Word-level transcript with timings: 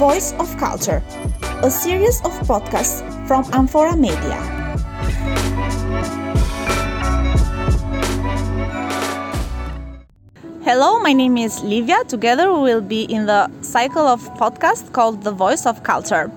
Voice 0.00 0.32
of 0.38 0.56
Culture, 0.56 1.02
a 1.62 1.70
series 1.70 2.22
of 2.24 2.32
podcasts 2.48 3.04
from 3.28 3.44
Amphora 3.52 3.94
Media. 3.94 4.40
Hello, 10.64 10.98
my 11.00 11.12
name 11.12 11.36
is 11.36 11.60
Livia. 11.62 12.02
Together 12.08 12.50
we 12.50 12.60
will 12.60 12.80
be 12.80 13.02
in 13.12 13.26
the 13.26 13.50
cycle 13.60 14.06
of 14.06 14.22
podcast 14.38 14.90
called 14.94 15.22
The 15.22 15.32
Voice 15.32 15.66
of 15.66 15.82
Culture. 15.82 16.32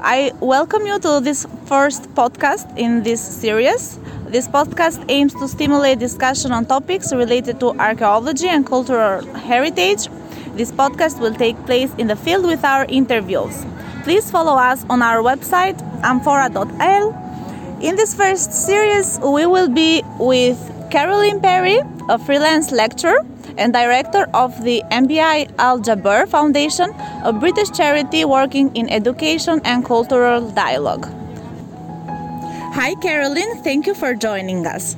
I 0.00 0.32
welcome 0.40 0.86
you 0.86 0.98
to 1.00 1.20
this 1.20 1.46
first 1.66 2.04
podcast 2.14 2.74
in 2.78 3.02
this 3.02 3.20
series. 3.20 3.98
This 4.28 4.48
podcast 4.48 5.04
aims 5.10 5.34
to 5.34 5.46
stimulate 5.46 5.98
discussion 5.98 6.52
on 6.52 6.64
topics 6.64 7.12
related 7.12 7.60
to 7.60 7.78
archaeology 7.78 8.48
and 8.48 8.64
cultural 8.64 9.26
heritage. 9.34 10.08
This 10.54 10.70
podcast 10.70 11.18
will 11.20 11.34
take 11.34 11.56
place 11.66 11.90
in 11.98 12.06
the 12.06 12.16
field 12.16 12.46
with 12.46 12.64
our 12.64 12.86
interviews. 12.88 13.66
Please 14.04 14.30
follow 14.30 14.54
us 14.54 14.84
on 14.88 15.02
our 15.02 15.18
website 15.18 15.74
amphora.al. 16.04 17.24
In 17.82 17.96
this 17.96 18.14
first 18.14 18.52
series, 18.52 19.18
we 19.18 19.46
will 19.46 19.68
be 19.68 20.02
with 20.20 20.58
Caroline 20.90 21.40
Perry, 21.40 21.80
a 22.08 22.18
freelance 22.18 22.70
lecturer 22.70 23.18
and 23.58 23.72
director 23.72 24.26
of 24.32 24.62
the 24.62 24.82
MBI 24.90 25.50
Al 25.58 25.80
Jaber 25.80 26.28
Foundation, 26.28 26.90
a 27.24 27.32
British 27.32 27.70
charity 27.70 28.24
working 28.24 28.74
in 28.76 28.88
education 28.88 29.60
and 29.64 29.84
cultural 29.84 30.50
dialogue. 30.50 31.06
Hi, 32.74 32.94
Caroline. 33.02 33.62
Thank 33.62 33.86
you 33.86 33.94
for 33.94 34.14
joining 34.14 34.66
us. 34.66 34.96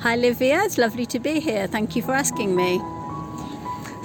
Hi, 0.00 0.16
Livia. 0.16 0.62
It's 0.62 0.78
lovely 0.78 1.06
to 1.06 1.18
be 1.18 1.40
here. 1.40 1.66
Thank 1.66 1.96
you 1.96 2.02
for 2.02 2.12
asking 2.12 2.54
me. 2.54 2.80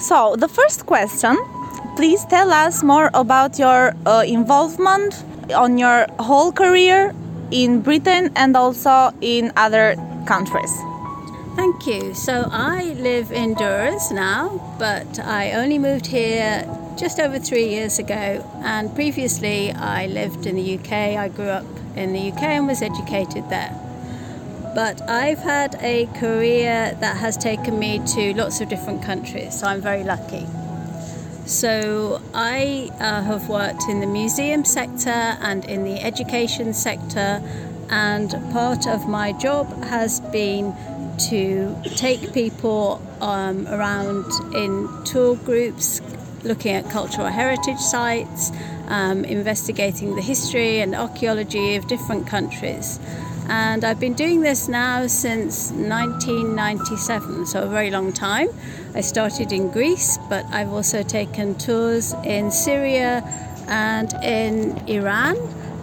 So, 0.01 0.35
the 0.35 0.47
first 0.47 0.85
question 0.85 1.37
please 1.95 2.25
tell 2.25 2.51
us 2.51 2.83
more 2.83 3.09
about 3.13 3.59
your 3.59 3.94
uh, 4.05 4.23
involvement 4.25 5.23
on 5.53 5.77
your 5.77 6.08
whole 6.19 6.52
career 6.52 7.13
in 7.52 7.81
Britain 7.81 8.31
and 8.35 8.55
also 8.55 9.11
in 9.21 9.52
other 9.55 9.95
countries. 10.25 10.73
Thank 11.55 11.85
you. 11.85 12.13
So 12.13 12.47
I 12.52 12.93
live 12.93 13.31
in 13.31 13.55
Durrës 13.55 14.11
now, 14.11 14.75
but 14.80 15.19
I 15.19 15.52
only 15.52 15.77
moved 15.77 16.08
here 16.08 16.65
just 16.97 17.19
over 17.19 17.38
three 17.39 17.67
years 17.67 17.99
ago. 17.99 18.43
And 18.63 18.93
previously, 18.95 19.71
I 19.73 20.08
lived 20.08 20.45
in 20.45 20.55
the 20.55 20.75
UK. 20.77 20.91
I 20.91 21.27
grew 21.27 21.49
up 21.49 21.65
in 21.95 22.13
the 22.13 22.31
UK 22.31 22.43
and 22.43 22.67
was 22.67 22.81
educated 22.81 23.49
there. 23.49 23.91
But 24.73 25.02
I've 25.09 25.39
had 25.39 25.75
a 25.81 26.05
career 26.17 26.95
that 27.00 27.17
has 27.17 27.36
taken 27.36 27.77
me 27.77 28.00
to 28.14 28.33
lots 28.33 28.61
of 28.61 28.69
different 28.69 29.03
countries, 29.03 29.59
so 29.59 29.67
I'm 29.67 29.81
very 29.81 30.03
lucky. 30.03 30.47
So 31.45 32.22
I 32.33 32.89
uh, 32.99 33.22
have 33.23 33.49
worked 33.49 33.83
in 33.89 33.99
the 33.99 34.08
museum 34.08 34.64
sector 34.64 35.09
and 35.09 35.66
in 35.66 35.83
the 35.83 36.02
education 36.02 36.73
sector, 36.73 37.42
and 37.89 38.31
part 38.53 38.88
of 38.88 39.09
my 39.09 39.33
job 39.33 39.67
has 39.83 40.22
been 40.31 40.73
to 41.30 41.75
take 41.95 42.33
people 42.33 43.02
um, 43.19 43.67
around 43.67 44.25
in 44.55 44.88
tour 45.03 45.36
groups 45.36 46.02
looking 46.44 46.73
at 46.73 46.89
cultural 46.89 47.27
heritage 47.27 47.80
sites, 47.80 48.52
um, 48.88 49.25
investigating 49.25 50.16
the 50.16 50.22
history 50.22 50.80
and 50.80 50.95
archaeology 50.95 51.75
of 51.75 51.88
different 51.88 52.25
countries. 52.25 52.99
And 53.53 53.83
I've 53.83 53.99
been 53.99 54.13
doing 54.13 54.39
this 54.39 54.69
now 54.69 55.07
since 55.07 55.71
1997, 55.71 57.45
so 57.47 57.63
a 57.63 57.67
very 57.67 57.91
long 57.91 58.13
time. 58.13 58.47
I 58.95 59.02
started 59.02 59.52
in 59.52 59.69
Greece, 59.69 60.17
but 60.30 60.45
I've 60.53 60.71
also 60.71 61.03
taken 61.03 61.55
tours 61.55 62.13
in 62.23 62.49
Syria 62.49 63.21
and 63.67 64.13
in 64.23 64.77
Iran 64.88 65.35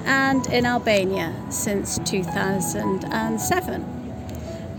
and 0.06 0.46
in 0.46 0.64
Albania 0.64 1.34
since 1.50 1.98
2007. 2.06 3.97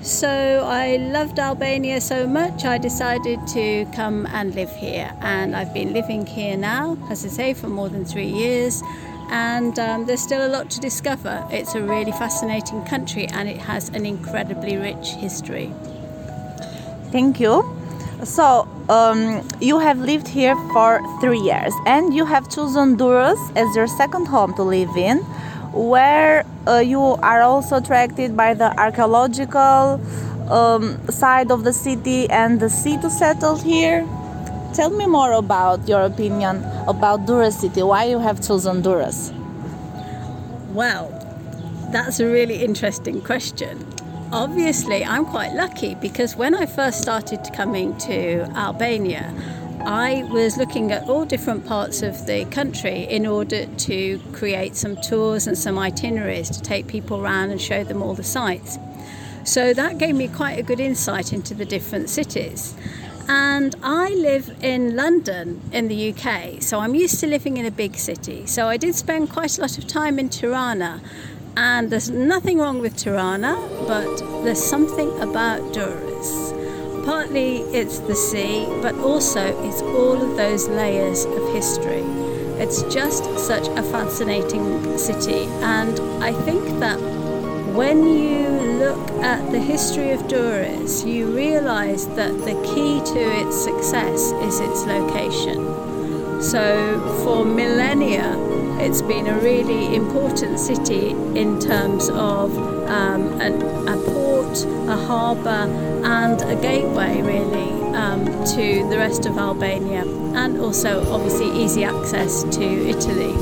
So 0.01 0.63
I 0.65 0.95
loved 0.95 1.39
Albania 1.39 1.99
so 1.99 2.25
much, 2.25 2.63
I 2.63 2.77
decided 2.77 3.45
to 3.47 3.85
come 3.93 4.25
and 4.27 4.55
live 4.55 4.71
here. 4.71 5.13
And 5.19 5.53
I've 5.53 5.73
been 5.73 5.91
living 5.91 6.25
here 6.25 6.55
now, 6.55 6.97
as 7.09 7.25
I 7.25 7.27
say, 7.27 7.53
for 7.53 7.67
more 7.67 7.89
than 7.89 8.05
three 8.05 8.27
years. 8.27 8.81
And 9.29 9.77
um, 9.77 10.05
there's 10.05 10.21
still 10.21 10.47
a 10.47 10.47
lot 10.47 10.69
to 10.71 10.79
discover. 10.79 11.45
It's 11.51 11.75
a 11.75 11.83
really 11.83 12.13
fascinating 12.13 12.83
country 12.85 13.27
and 13.27 13.49
it 13.49 13.57
has 13.57 13.89
an 13.89 14.05
incredibly 14.05 14.77
rich 14.77 15.09
history. 15.09 15.73
Thank 17.11 17.41
you. 17.41 17.63
So, 18.23 18.67
um, 18.87 19.45
you 19.59 19.79
have 19.79 19.99
lived 19.99 20.27
here 20.29 20.55
for 20.73 21.01
three 21.19 21.39
years 21.39 21.73
and 21.85 22.13
you 22.13 22.25
have 22.25 22.49
chosen 22.49 22.97
Durrës 22.97 23.37
as 23.57 23.75
your 23.75 23.87
second 23.87 24.27
home 24.27 24.53
to 24.55 24.63
live 24.63 24.95
in 24.95 25.25
where 25.73 26.45
uh, 26.67 26.79
you 26.79 27.01
are 27.01 27.41
also 27.41 27.77
attracted 27.77 28.35
by 28.35 28.53
the 28.53 28.77
archaeological 28.79 30.01
um, 30.49 30.97
side 31.09 31.51
of 31.51 31.63
the 31.63 31.73
city 31.73 32.29
and 32.29 32.59
the 32.59 32.69
sea 32.69 32.97
to 32.97 33.09
settle 33.09 33.57
here. 33.57 34.07
Tell 34.73 34.89
me 34.89 35.07
more 35.07 35.33
about 35.33 35.87
your 35.87 36.01
opinion 36.01 36.63
about 36.87 37.25
Durrës 37.25 37.53
city, 37.53 37.81
why 37.83 38.05
you 38.05 38.19
have 38.19 38.45
chosen 38.45 38.81
Durrës. 38.81 39.33
Well, 40.73 41.09
that's 41.91 42.19
a 42.19 42.25
really 42.25 42.63
interesting 42.63 43.21
question. 43.21 43.85
Obviously, 44.31 45.03
I'm 45.03 45.25
quite 45.25 45.53
lucky 45.53 45.95
because 45.95 46.35
when 46.35 46.53
I 46.53 46.67
first 46.67 47.01
started 47.01 47.39
coming 47.51 47.97
to 47.97 48.43
Albania, 48.55 49.33
I 49.81 50.23
was 50.29 50.57
looking 50.57 50.91
at 50.91 51.07
all 51.07 51.25
different 51.25 51.65
parts 51.65 52.01
of 52.01 52.25
the 52.25 52.45
country 52.45 53.03
in 53.03 53.25
order 53.25 53.65
to 53.65 54.19
create 54.33 54.75
some 54.75 54.97
tours 54.97 55.47
and 55.47 55.57
some 55.57 55.79
itineraries 55.79 56.49
to 56.49 56.61
take 56.61 56.87
people 56.87 57.21
around 57.21 57.51
and 57.51 57.61
show 57.61 57.83
them 57.83 58.01
all 58.03 58.13
the 58.13 58.23
sites. 58.23 58.77
So 59.45 59.73
that 59.73 59.97
gave 59.97 60.15
me 60.15 60.27
quite 60.27 60.59
a 60.59 60.63
good 60.63 60.79
insight 60.79 61.33
into 61.33 61.53
the 61.53 61.65
different 61.65 62.09
cities. 62.09 62.75
And 63.27 63.75
I 63.81 64.09
live 64.09 64.55
in 64.61 64.95
London 64.95 65.61
in 65.71 65.87
the 65.87 66.13
UK, 66.13 66.61
so 66.61 66.79
I'm 66.79 66.95
used 66.95 67.19
to 67.21 67.27
living 67.27 67.57
in 67.57 67.65
a 67.65 67.71
big 67.71 67.95
city. 67.95 68.45
So 68.47 68.67
I 68.67 68.77
did 68.77 68.95
spend 68.95 69.29
quite 69.29 69.57
a 69.57 69.61
lot 69.61 69.77
of 69.77 69.87
time 69.87 70.19
in 70.19 70.29
Tirana, 70.29 71.01
and 71.55 71.89
there's 71.89 72.09
nothing 72.09 72.57
wrong 72.57 72.79
with 72.79 72.97
Tirana, 72.97 73.55
but 73.87 74.17
there's 74.43 74.63
something 74.63 75.09
about 75.19 75.61
Durrës 75.73 76.48
Partly 77.09 77.61
it's 77.73 77.97
the 77.97 78.13
sea, 78.13 78.67
but 78.83 78.93
also 78.99 79.41
it's 79.67 79.81
all 79.81 80.21
of 80.21 80.37
those 80.37 80.67
layers 80.67 81.25
of 81.25 81.53
history. 81.55 82.03
It's 82.61 82.83
just 82.83 83.23
such 83.39 83.67
a 83.67 83.81
fascinating 83.81 84.95
city, 84.95 85.45
and 85.63 85.99
I 86.23 86.31
think 86.31 86.63
that 86.79 86.99
when 87.73 88.05
you 88.05 88.47
look 88.77 89.09
at 89.23 89.51
the 89.51 89.57
history 89.57 90.11
of 90.11 90.21
Durrës, 90.27 91.03
you 91.03 91.35
realise 91.35 92.05
that 92.05 92.31
the 92.45 92.53
key 92.75 93.01
to 93.13 93.19
its 93.41 93.57
success 93.59 94.31
is 94.47 94.59
its 94.59 94.85
location. 94.85 96.43
So, 96.43 96.61
for 97.23 97.43
millennia, 97.43 98.35
it's 98.79 99.01
been 99.01 99.25
a 99.25 99.39
really 99.39 99.95
important 99.95 100.59
city 100.59 101.09
in 101.33 101.59
terms 101.59 102.07
of 102.09 102.55
um, 102.87 103.41
an, 103.41 103.63
a 103.87 103.97
port, 103.97 104.28
a 104.63 104.95
harbour, 104.95 105.67
and 106.03 106.41
a 106.41 106.55
gateway 106.61 107.21
really 107.21 107.71
um, 107.95 108.25
to 108.55 108.87
the 108.89 108.97
rest 108.97 109.25
of 109.25 109.37
Albania, 109.37 110.03
and 110.35 110.59
also 110.59 111.09
obviously 111.11 111.49
easy 111.51 111.83
access 111.83 112.43
to 112.43 112.63
Italy. 112.87 113.33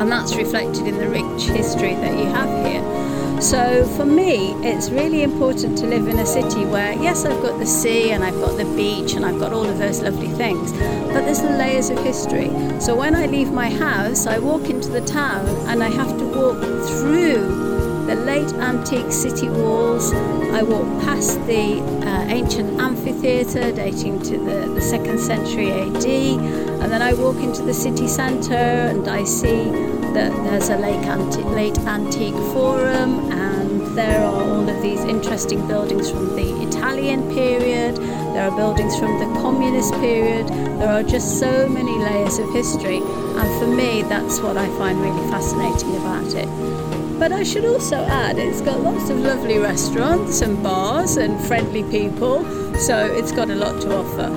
And 0.00 0.10
that's 0.12 0.36
reflected 0.36 0.86
in 0.86 0.98
the 0.98 1.08
rich 1.08 1.42
history 1.44 1.94
that 1.94 2.18
you 2.18 2.26
have 2.26 2.66
here. 2.66 2.84
So 3.40 3.86
for 3.96 4.04
me, 4.04 4.52
it's 4.66 4.90
really 4.90 5.22
important 5.22 5.78
to 5.78 5.86
live 5.86 6.08
in 6.08 6.18
a 6.18 6.26
city 6.26 6.64
where, 6.64 6.92
yes, 6.94 7.24
I've 7.24 7.40
got 7.40 7.58
the 7.60 7.66
sea 7.66 8.10
and 8.10 8.24
I've 8.24 8.40
got 8.40 8.56
the 8.56 8.64
beach 8.76 9.12
and 9.12 9.24
I've 9.24 9.38
got 9.38 9.52
all 9.52 9.64
of 9.64 9.78
those 9.78 10.02
lovely 10.02 10.28
things, 10.28 10.72
but 10.72 11.24
there's 11.24 11.40
the 11.40 11.50
layers 11.50 11.88
of 11.88 11.98
history. 11.98 12.50
So 12.80 12.96
when 12.96 13.14
I 13.14 13.26
leave 13.26 13.52
my 13.52 13.70
house, 13.70 14.26
I 14.26 14.38
walk 14.38 14.68
into 14.68 14.88
the 14.88 15.02
town 15.02 15.46
and 15.68 15.84
I 15.84 15.88
have 15.88 16.18
to 16.18 16.24
walk 16.24 16.58
through 16.88 17.67
the 18.08 18.14
late 18.14 18.50
antique 18.54 19.12
city 19.12 19.50
walls. 19.50 20.14
I 20.14 20.62
walk 20.62 20.88
past 21.04 21.34
the 21.46 21.78
uh, 22.06 22.24
ancient 22.28 22.80
amphitheatre 22.80 23.70
dating 23.70 24.22
to 24.22 24.38
the, 24.38 24.72
the 24.72 24.80
second 24.80 25.20
century 25.20 25.70
AD, 25.70 26.06
and 26.06 26.90
then 26.90 27.02
I 27.02 27.12
walk 27.12 27.36
into 27.36 27.62
the 27.62 27.74
city 27.74 28.08
centre 28.08 28.54
and 28.54 29.06
I 29.08 29.24
see 29.24 29.70
that 30.14 30.32
there's 30.44 30.70
a 30.70 30.78
late, 30.78 31.04
anti- 31.04 31.42
late 31.50 31.78
antique 31.80 32.40
forum, 32.54 33.30
and 33.30 33.94
there 33.94 34.24
are 34.24 34.42
all 34.42 34.66
of 34.66 34.80
these 34.80 35.00
interesting 35.00 35.68
buildings 35.68 36.10
from 36.10 36.34
the 36.34 36.66
Italian 36.66 37.30
period. 37.34 37.96
There 37.96 38.48
are 38.48 38.56
buildings 38.56 38.98
from 38.98 39.18
the 39.18 39.26
communist 39.42 39.92
period. 39.96 40.48
There 40.48 40.88
are 40.88 41.02
just 41.02 41.38
so 41.38 41.68
many 41.68 41.98
layers 41.98 42.38
of 42.38 42.50
history, 42.54 43.02
and 43.02 43.60
for 43.60 43.66
me, 43.66 44.00
that's 44.00 44.40
what 44.40 44.56
I 44.56 44.66
find 44.78 44.98
really 44.98 45.30
fascinating 45.30 45.94
about 45.96 46.32
it. 46.32 46.97
But 47.18 47.32
I 47.32 47.42
should 47.42 47.64
also 47.64 47.96
add 47.96 48.38
it's 48.38 48.60
got 48.60 48.80
lots 48.80 49.10
of 49.10 49.18
lovely 49.18 49.58
restaurants 49.58 50.40
and 50.40 50.62
bars 50.62 51.16
and 51.16 51.40
friendly 51.46 51.82
people, 51.90 52.44
so 52.78 53.06
it's 53.12 53.32
got 53.32 53.50
a 53.50 53.56
lot 53.56 53.82
to 53.82 53.96
offer. 53.96 54.28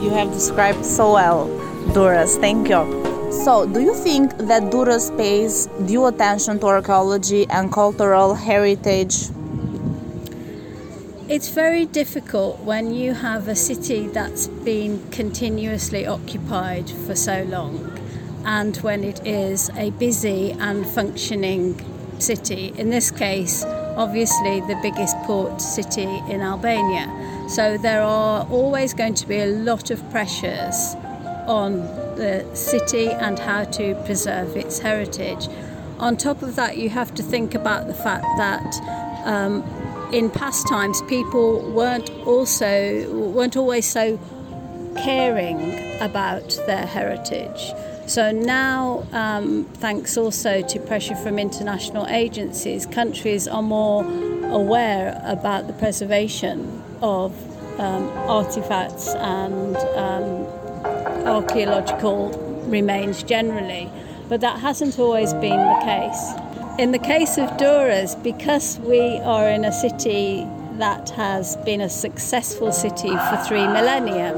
You 0.00 0.10
have 0.10 0.32
described 0.32 0.84
so 0.84 1.14
well 1.14 1.48
Durrës. 1.92 2.38
Thank 2.40 2.68
you. 2.68 3.06
So, 3.44 3.66
do 3.66 3.80
you 3.80 3.94
think 3.94 4.36
that 4.46 4.70
Durrës 4.70 5.16
pays 5.16 5.66
due 5.86 6.06
attention 6.06 6.60
to 6.60 6.66
archaeology 6.66 7.46
and 7.50 7.72
cultural 7.72 8.34
heritage? 8.34 9.30
It's 11.28 11.48
very 11.48 11.86
difficult 11.86 12.60
when 12.60 12.94
you 12.94 13.14
have 13.14 13.48
a 13.48 13.56
city 13.56 14.06
that's 14.06 14.46
been 14.46 15.02
continuously 15.10 16.06
occupied 16.06 16.88
for 16.88 17.16
so 17.16 17.42
long 17.42 17.98
and 18.46 18.76
when 18.78 19.04
it 19.04 19.26
is 19.26 19.70
a 19.76 19.90
busy 19.90 20.52
and 20.52 20.86
functioning 20.86 21.78
city. 22.18 22.72
In 22.78 22.88
this 22.88 23.10
case, 23.10 23.64
obviously 23.96 24.60
the 24.60 24.78
biggest 24.80 25.16
port 25.24 25.60
city 25.60 26.22
in 26.28 26.40
Albania. 26.40 27.12
So 27.48 27.76
there 27.76 28.02
are 28.02 28.46
always 28.46 28.94
going 28.94 29.14
to 29.14 29.26
be 29.26 29.40
a 29.40 29.46
lot 29.46 29.90
of 29.90 30.08
pressures 30.10 30.94
on 31.46 31.80
the 32.16 32.48
city 32.54 33.08
and 33.08 33.38
how 33.38 33.64
to 33.64 33.94
preserve 34.06 34.56
its 34.56 34.78
heritage. 34.78 35.48
On 35.98 36.16
top 36.16 36.42
of 36.42 36.56
that, 36.56 36.76
you 36.76 36.88
have 36.90 37.14
to 37.14 37.22
think 37.22 37.54
about 37.54 37.86
the 37.86 37.94
fact 37.94 38.24
that 38.38 38.80
um, 39.24 39.62
in 40.12 40.30
past 40.30 40.68
times 40.68 41.02
people 41.02 41.60
weren't 41.72 42.10
also 42.26 43.10
weren't 43.32 43.56
always 43.56 43.86
so 43.86 44.18
caring 44.96 46.00
about 46.00 46.48
their 46.66 46.86
heritage. 46.86 47.72
So 48.06 48.30
now, 48.30 49.04
um, 49.10 49.64
thanks 49.74 50.16
also 50.16 50.62
to 50.62 50.78
pressure 50.78 51.16
from 51.16 51.40
international 51.40 52.06
agencies, 52.06 52.86
countries 52.86 53.48
are 53.48 53.62
more 53.62 54.04
aware 54.44 55.20
about 55.24 55.66
the 55.66 55.72
preservation 55.72 56.82
of 57.02 57.32
um, 57.80 58.08
artifacts 58.28 59.08
and 59.08 59.76
um, 59.76 60.46
archaeological 61.26 62.30
remains 62.68 63.24
generally. 63.24 63.90
But 64.28 64.40
that 64.40 64.60
hasn't 64.60 65.00
always 65.00 65.32
been 65.34 65.58
the 65.58 65.80
case. 65.84 66.78
In 66.78 66.92
the 66.92 67.00
case 67.00 67.38
of 67.38 67.50
Durrës, 67.56 68.22
because 68.22 68.78
we 68.80 69.18
are 69.18 69.48
in 69.48 69.64
a 69.64 69.72
city 69.72 70.46
that 70.78 71.10
has 71.10 71.56
been 71.58 71.80
a 71.80 71.90
successful 71.90 72.70
city 72.70 73.08
for 73.08 73.36
three 73.48 73.66
millennia, 73.66 74.32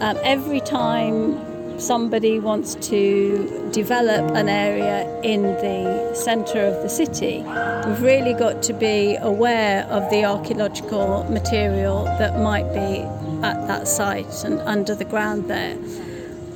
um, 0.00 0.18
every 0.22 0.60
time 0.60 1.47
somebody 1.80 2.38
wants 2.38 2.74
to 2.90 3.70
develop 3.72 4.30
an 4.34 4.48
area 4.48 5.20
in 5.22 5.42
the 5.42 6.14
centre 6.14 6.64
of 6.64 6.82
the 6.82 6.88
city, 6.88 7.38
we've 7.86 8.02
really 8.02 8.34
got 8.34 8.62
to 8.64 8.72
be 8.72 9.16
aware 9.16 9.84
of 9.84 10.08
the 10.10 10.24
archaeological 10.24 11.24
material 11.30 12.04
that 12.04 12.38
might 12.40 12.72
be 12.72 13.02
at 13.46 13.66
that 13.66 13.86
site 13.86 14.44
and 14.44 14.60
under 14.60 14.94
the 14.94 15.04
ground 15.04 15.48
there. 15.48 15.76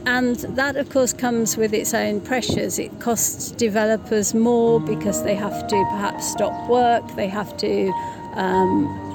And 0.04 0.36
that, 0.56 0.76
of 0.76 0.90
course, 0.90 1.12
comes 1.12 1.56
with 1.56 1.72
its 1.72 1.94
own 1.94 2.20
pressures. 2.20 2.78
It 2.78 2.98
costs 2.98 3.52
developers 3.52 4.34
more 4.34 4.80
because 4.80 5.22
they 5.22 5.36
have 5.36 5.68
to 5.68 5.86
perhaps 5.90 6.28
stop 6.28 6.68
work, 6.68 7.04
they 7.14 7.28
have 7.28 7.56
to 7.58 7.88
um, 8.34 9.11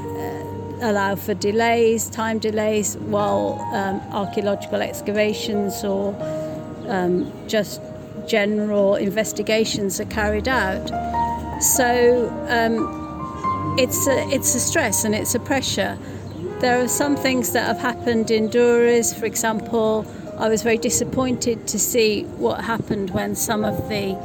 allow 0.81 1.15
for 1.15 1.33
delays, 1.33 2.09
time 2.09 2.39
delays, 2.39 2.97
while 2.97 3.59
um, 3.73 4.01
archaeological 4.11 4.81
excavations 4.81 5.83
or 5.83 6.15
um, 6.87 7.31
just 7.47 7.81
general 8.27 8.95
investigations 8.95 9.99
are 9.99 10.05
carried 10.05 10.47
out. 10.47 10.87
So 11.61 12.29
um, 12.49 13.75
it's 13.79 14.07
a, 14.07 14.29
it's 14.29 14.53
a 14.55 14.59
stress 14.59 15.03
and 15.03 15.15
it's 15.15 15.35
a 15.35 15.39
pressure. 15.39 15.97
There 16.59 16.81
are 16.83 16.87
some 16.87 17.15
things 17.15 17.51
that 17.53 17.65
have 17.65 17.79
happened 17.79 18.31
in 18.31 18.49
Durrës, 18.49 19.17
for 19.17 19.25
example. 19.25 20.05
I 20.37 20.49
was 20.49 20.63
very 20.63 20.77
disappointed 20.77 21.67
to 21.67 21.79
see 21.79 22.23
what 22.37 22.63
happened 22.63 23.11
when 23.11 23.35
some 23.35 23.63
of 23.63 23.77
the 23.89 24.15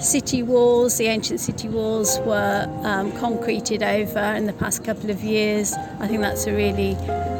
city 0.00 0.42
walls, 0.42 0.98
the 0.98 1.06
ancient 1.06 1.40
city 1.40 1.68
walls, 1.68 2.18
were 2.20 2.66
um, 2.84 3.12
concreted 3.12 3.82
over 3.82 4.20
in 4.36 4.46
the 4.46 4.52
past 4.52 4.84
couple 4.84 5.10
of 5.10 5.22
years. 5.22 5.74
I 6.00 6.08
think 6.08 6.20
that's 6.20 6.46
a 6.46 6.52
really 6.52 6.94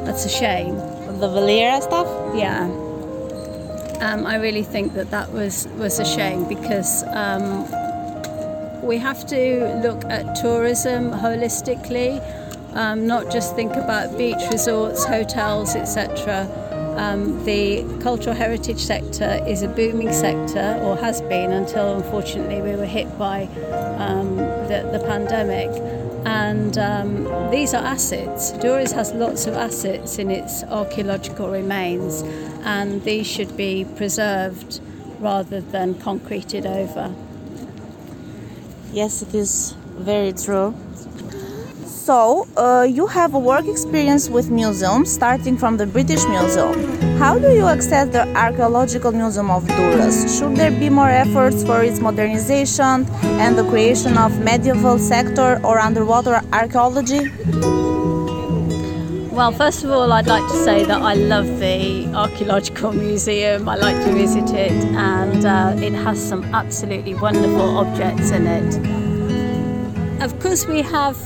that's 0.04 0.24
a 0.24 0.28
shame. 0.28 0.74
The 1.18 1.28
Valera 1.28 1.80
stuff. 1.82 2.06
Yeah. 2.36 2.64
Um, 4.00 4.26
I 4.26 4.36
really 4.36 4.62
think 4.62 4.94
that 4.94 5.10
that 5.10 5.30
was 5.32 5.68
was 5.76 5.98
a 5.98 6.04
shame 6.04 6.48
because 6.48 7.04
um, 7.08 7.66
we 8.82 8.96
have 8.98 9.26
to 9.26 9.80
look 9.82 10.04
at 10.06 10.34
tourism 10.36 11.10
holistically, 11.10 12.20
um, 12.74 13.06
not 13.06 13.30
just 13.30 13.54
think 13.54 13.74
about 13.74 14.16
beach 14.16 14.42
resorts, 14.50 15.04
hotels, 15.04 15.74
etc. 15.74 16.46
Um, 17.00 17.42
the 17.46 17.82
cultural 18.02 18.36
heritage 18.36 18.78
sector 18.78 19.42
is 19.46 19.62
a 19.62 19.68
booming 19.68 20.12
sector, 20.12 20.78
or 20.82 20.98
has 20.98 21.22
been 21.22 21.50
until 21.50 21.96
unfortunately 21.96 22.60
we 22.60 22.76
were 22.76 22.84
hit 22.84 23.08
by 23.18 23.44
um, 23.96 24.36
the, 24.36 24.86
the, 24.92 25.02
pandemic. 25.06 25.70
And 26.26 26.76
um, 26.76 27.50
these 27.50 27.72
are 27.72 27.82
assets. 27.82 28.52
Durrës 28.52 28.92
has 28.92 29.14
lots 29.14 29.46
of 29.46 29.54
assets 29.54 30.18
in 30.18 30.30
its 30.30 30.62
archaeological 30.64 31.48
remains, 31.48 32.20
and 32.64 33.02
these 33.02 33.26
should 33.26 33.56
be 33.56 33.86
preserved 33.96 34.82
rather 35.20 35.62
than 35.62 35.94
concreted 35.94 36.66
over. 36.66 37.14
Yes, 38.92 39.22
it 39.22 39.34
is 39.34 39.74
very 39.96 40.34
true. 40.34 40.74
So, 42.00 42.48
uh, 42.56 42.86
you 42.88 43.06
have 43.06 43.34
a 43.34 43.38
work 43.38 43.66
experience 43.66 44.30
with 44.30 44.50
museums, 44.50 45.12
starting 45.12 45.58
from 45.58 45.76
the 45.76 45.86
British 45.86 46.24
Museum. 46.26 46.72
How 47.18 47.38
do 47.38 47.52
you 47.52 47.66
access 47.66 48.08
the 48.08 48.26
Archaeological 48.34 49.12
Museum 49.12 49.50
of 49.50 49.64
Durrës? 49.64 50.38
Should 50.38 50.56
there 50.56 50.70
be 50.70 50.88
more 50.88 51.10
efforts 51.10 51.62
for 51.62 51.82
its 51.84 52.00
modernization 52.00 53.06
and 53.44 53.58
the 53.58 53.64
creation 53.68 54.16
of 54.16 54.32
medieval 54.42 54.98
sector 54.98 55.60
or 55.62 55.78
underwater 55.78 56.40
archaeology? 56.54 57.28
Well, 59.30 59.52
first 59.52 59.84
of 59.84 59.90
all, 59.90 60.10
I'd 60.10 60.26
like 60.26 60.50
to 60.50 60.64
say 60.64 60.84
that 60.84 61.02
I 61.02 61.12
love 61.12 61.60
the 61.60 62.06
Archaeological 62.14 62.92
Museum. 62.92 63.68
I 63.68 63.76
like 63.76 64.02
to 64.06 64.12
visit 64.14 64.48
it, 64.54 64.84
and 64.96 65.44
uh, 65.44 65.86
it 65.86 65.92
has 65.92 66.18
some 66.18 66.44
absolutely 66.54 67.12
wonderful 67.12 67.76
objects 67.76 68.30
in 68.30 68.46
it. 68.46 70.22
Of 70.22 70.40
course, 70.40 70.66
we 70.66 70.80
have 70.80 71.16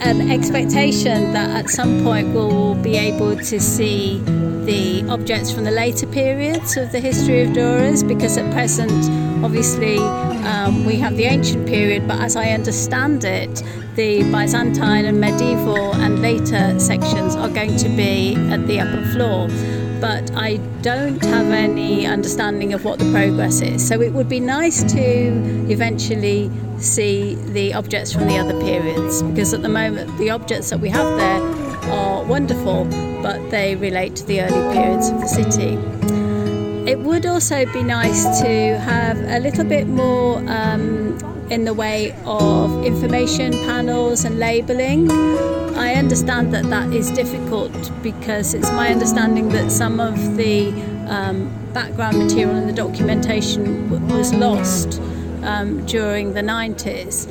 an 0.00 0.30
expectation 0.30 1.32
that 1.32 1.50
at 1.50 1.70
some 1.70 2.02
point 2.02 2.32
we'll 2.34 2.74
be 2.76 2.96
able 2.96 3.36
to 3.36 3.60
see 3.60 4.18
the 4.64 5.04
objects 5.08 5.50
from 5.50 5.64
the 5.64 5.70
later 5.70 6.06
periods 6.06 6.76
of 6.76 6.90
the 6.92 7.00
history 7.00 7.42
of 7.42 7.50
Durrës 7.50 8.06
because 8.06 8.36
at 8.36 8.50
present 8.52 8.92
obviously 9.44 9.98
um, 9.98 10.84
we 10.84 10.96
have 10.96 11.16
the 11.16 11.24
ancient 11.24 11.66
period 11.66 12.08
but 12.08 12.20
as 12.20 12.36
I 12.36 12.50
understand 12.50 13.24
it 13.24 13.62
the 13.94 14.22
Byzantine 14.30 15.04
and 15.04 15.20
medieval 15.20 15.94
and 15.94 16.20
later 16.20 16.78
sections 16.80 17.36
are 17.36 17.50
going 17.50 17.76
to 17.76 17.88
be 17.90 18.34
at 18.50 18.66
the 18.66 18.80
upper 18.80 19.04
floor 19.12 19.48
but 20.04 20.30
I 20.36 20.58
don't 20.82 21.24
have 21.24 21.50
any 21.50 22.04
understanding 22.04 22.74
of 22.74 22.84
what 22.84 22.98
the 22.98 23.10
progress 23.10 23.62
is 23.62 23.86
so 23.88 24.02
it 24.02 24.12
would 24.12 24.28
be 24.28 24.38
nice 24.38 24.82
to 24.92 25.06
eventually 25.70 26.50
see 26.78 27.36
the 27.58 27.72
objects 27.72 28.12
from 28.12 28.26
the 28.28 28.36
other 28.36 28.58
periods 28.60 29.22
because 29.22 29.54
at 29.54 29.62
the 29.62 29.68
moment 29.70 30.18
the 30.18 30.28
objects 30.28 30.68
that 30.68 30.78
we 30.78 30.90
have 30.90 31.16
there 31.16 31.40
are 31.90 32.22
wonderful 32.24 32.84
but 33.22 33.38
they 33.50 33.76
relate 33.76 34.14
to 34.16 34.26
the 34.26 34.42
early 34.42 34.74
periods 34.74 35.08
of 35.08 35.18
the 35.22 35.26
city. 35.26 35.72
It 36.86 36.98
would 36.98 37.24
also 37.24 37.64
be 37.72 37.82
nice 37.82 38.40
to 38.42 38.78
have 38.80 39.18
a 39.18 39.38
little 39.38 39.64
bit 39.64 39.86
more 39.86 40.44
um, 40.46 41.16
in 41.50 41.64
the 41.64 41.74
way 41.74 42.14
of 42.24 42.84
information 42.84 43.52
panels 43.52 44.24
and 44.24 44.38
labelling. 44.38 45.10
I 45.76 45.94
understand 45.94 46.54
that 46.54 46.64
that 46.70 46.92
is 46.92 47.10
difficult 47.10 47.90
because 48.02 48.54
it's 48.54 48.70
my 48.70 48.88
understanding 48.88 49.48
that 49.50 49.70
some 49.70 50.00
of 50.00 50.36
the 50.36 50.70
um, 51.08 51.50
background 51.72 52.18
material 52.18 52.56
and 52.56 52.68
the 52.68 52.72
documentation 52.72 54.08
was 54.08 54.32
lost 54.32 55.00
um, 55.42 55.84
during 55.86 56.32
the 56.32 56.40
90s. 56.40 57.26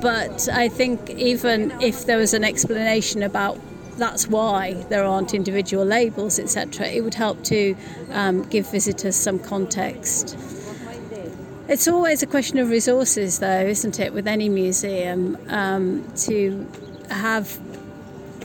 But 0.00 0.48
I 0.48 0.68
think 0.68 1.10
even 1.10 1.72
if 1.80 2.06
there 2.06 2.16
was 2.16 2.32
an 2.32 2.44
explanation 2.44 3.22
about 3.22 3.58
that's 3.98 4.26
why 4.28 4.72
there 4.88 5.04
aren't 5.04 5.34
individual 5.34 5.84
labels, 5.84 6.38
etc., 6.38 6.86
it 6.86 7.02
would 7.02 7.14
help 7.14 7.44
to 7.44 7.76
um, 8.12 8.42
give 8.44 8.70
visitors 8.70 9.14
some 9.14 9.38
context. 9.38 10.36
It's 11.70 11.86
always 11.86 12.20
a 12.20 12.26
question 12.26 12.58
of 12.58 12.68
resources, 12.68 13.38
though, 13.38 13.64
isn't 13.64 14.00
it, 14.00 14.12
with 14.12 14.26
any 14.26 14.48
museum, 14.48 15.38
um, 15.50 16.04
to 16.26 16.66
have 17.10 17.60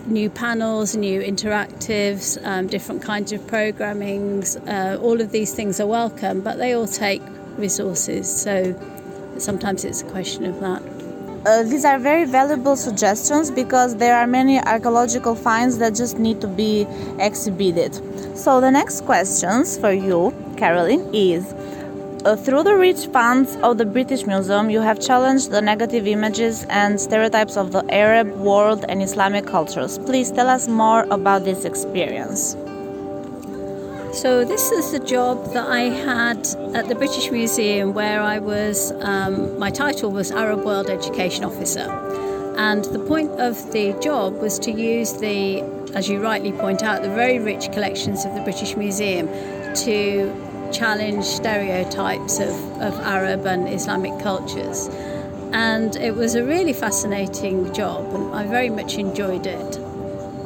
new 0.05 0.29
panels, 0.29 0.95
new 0.95 1.21
interactives, 1.21 2.37
um, 2.45 2.67
different 2.67 3.01
kinds 3.01 3.31
of 3.31 3.41
programmings. 3.47 4.57
Uh, 4.67 5.01
all 5.01 5.19
of 5.21 5.31
these 5.31 5.55
things 5.55 5.79
are 5.79 5.87
welcome, 5.87 6.41
but 6.41 6.59
they 6.59 6.73
all 6.73 6.85
take 6.85 7.23
resources. 7.57 8.29
So 8.29 8.79
sometimes 9.39 9.85
it's 9.85 10.03
a 10.03 10.05
question 10.05 10.45
of 10.45 10.59
that. 10.59 10.83
uh, 11.45 11.63
these 11.63 11.83
are 11.83 11.97
very 11.97 12.25
valuable 12.25 12.75
suggestions 12.75 13.49
because 13.49 13.95
there 13.95 14.15
are 14.15 14.27
many 14.27 14.59
archaeological 14.59 15.35
finds 15.35 15.79
that 15.79 15.95
just 15.95 16.19
need 16.19 16.41
to 16.41 16.47
be 16.47 16.87
exhibited. 17.19 17.93
So 18.37 18.61
the 18.61 18.71
next 18.71 19.01
questions 19.01 19.77
for 19.77 19.91
you, 19.91 20.31
Caroline, 20.57 21.09
is 21.13 21.53
through 22.33 22.63
the 22.63 22.75
rich 22.75 23.05
funds 23.13 23.55
of 23.57 23.77
the 23.77 23.85
British 23.85 24.25
Museum, 24.25 24.71
you 24.71 24.81
have 24.81 24.99
challenged 24.99 25.51
the 25.51 25.61
negative 25.61 26.07
images 26.07 26.65
and 26.69 26.99
stereotypes 26.99 27.55
of 27.55 27.71
the 27.71 27.85
Arab 27.93 28.35
world 28.37 28.83
and 28.89 29.03
Islamic 29.03 29.45
cultures. 29.45 29.99
Please 29.99 30.31
tell 30.31 30.49
us 30.49 30.67
more 30.67 31.03
about 31.11 31.43
this 31.43 31.65
experience. 31.65 32.53
So, 34.19 34.43
this 34.43 34.71
is 34.71 34.91
a 34.93 35.05
job 35.05 35.53
that 35.53 35.67
I 35.67 35.81
had 35.81 36.47
at 36.73 36.87
the 36.87 36.95
British 36.95 37.29
Museum 37.29 37.93
where 37.93 38.21
I 38.23 38.39
was, 38.39 38.91
um, 39.01 39.59
my 39.59 39.69
title 39.69 40.09
was 40.09 40.31
Arab 40.31 40.65
World 40.65 40.89
Education 40.89 41.45
Officer. 41.45 41.91
And 42.57 42.85
the 42.85 42.99
point 42.99 43.29
of 43.39 43.71
the 43.71 43.93
job 44.01 44.41
was 44.41 44.57
to 44.59 44.71
use 44.71 45.13
the, 45.13 45.61
as 45.93 46.09
you 46.09 46.19
rightly 46.23 46.53
point 46.53 46.81
out, 46.81 47.03
the 47.03 47.09
very 47.09 47.37
rich 47.37 47.71
collections 47.71 48.25
of 48.25 48.33
the 48.33 48.41
British 48.41 48.75
Museum 48.75 49.27
to 49.75 50.44
challenge 50.71 51.25
stereotypes 51.25 52.39
of, 52.39 52.55
of 52.81 52.93
Arab 53.01 53.45
and 53.45 53.67
Islamic 53.67 54.17
cultures. 54.21 54.87
And 55.51 55.95
it 55.95 56.15
was 56.15 56.35
a 56.35 56.43
really 56.43 56.73
fascinating 56.73 57.73
job, 57.73 58.13
and 58.13 58.35
I 58.35 58.45
very 58.45 58.69
much 58.69 58.97
enjoyed 58.97 59.47
it. 59.47 59.79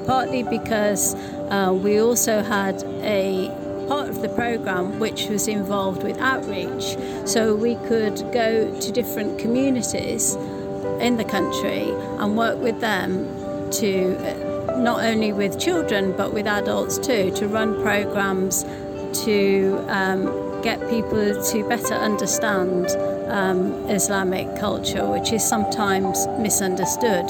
Partly 0.05 0.43
because 0.43 1.15
uh, 1.49 1.73
we 1.73 1.99
also 1.99 2.41
had 2.41 2.83
a 3.01 3.49
part 3.87 4.07
of 4.07 4.21
the 4.21 4.29
program 4.29 4.99
which 4.99 5.27
was 5.27 5.47
involved 5.47 6.03
with 6.03 6.17
outreach. 6.19 6.95
So 7.25 7.55
we 7.55 7.75
could 7.87 8.17
go 8.31 8.79
to 8.79 8.91
different 8.91 9.39
communities 9.39 10.35
in 10.99 11.17
the 11.17 11.23
country 11.23 11.89
and 12.19 12.37
work 12.37 12.61
with 12.61 12.79
them 12.81 13.25
to 13.71 14.15
uh, 14.17 14.49
not 14.79 15.03
only 15.03 15.33
with 15.33 15.59
children 15.59 16.13
but 16.15 16.33
with 16.33 16.45
adults 16.45 16.97
too 16.97 17.31
to 17.31 17.47
run 17.47 17.81
programs 17.81 18.63
to 19.13 19.83
um, 19.87 20.61
get 20.61 20.79
people 20.89 21.43
to 21.51 21.67
better 21.67 21.93
understand 21.93 22.87
um, 23.29 23.73
Islamic 23.89 24.47
culture, 24.59 25.05
which 25.05 25.31
is 25.31 25.43
sometimes 25.47 26.27
misunderstood. 26.39 27.25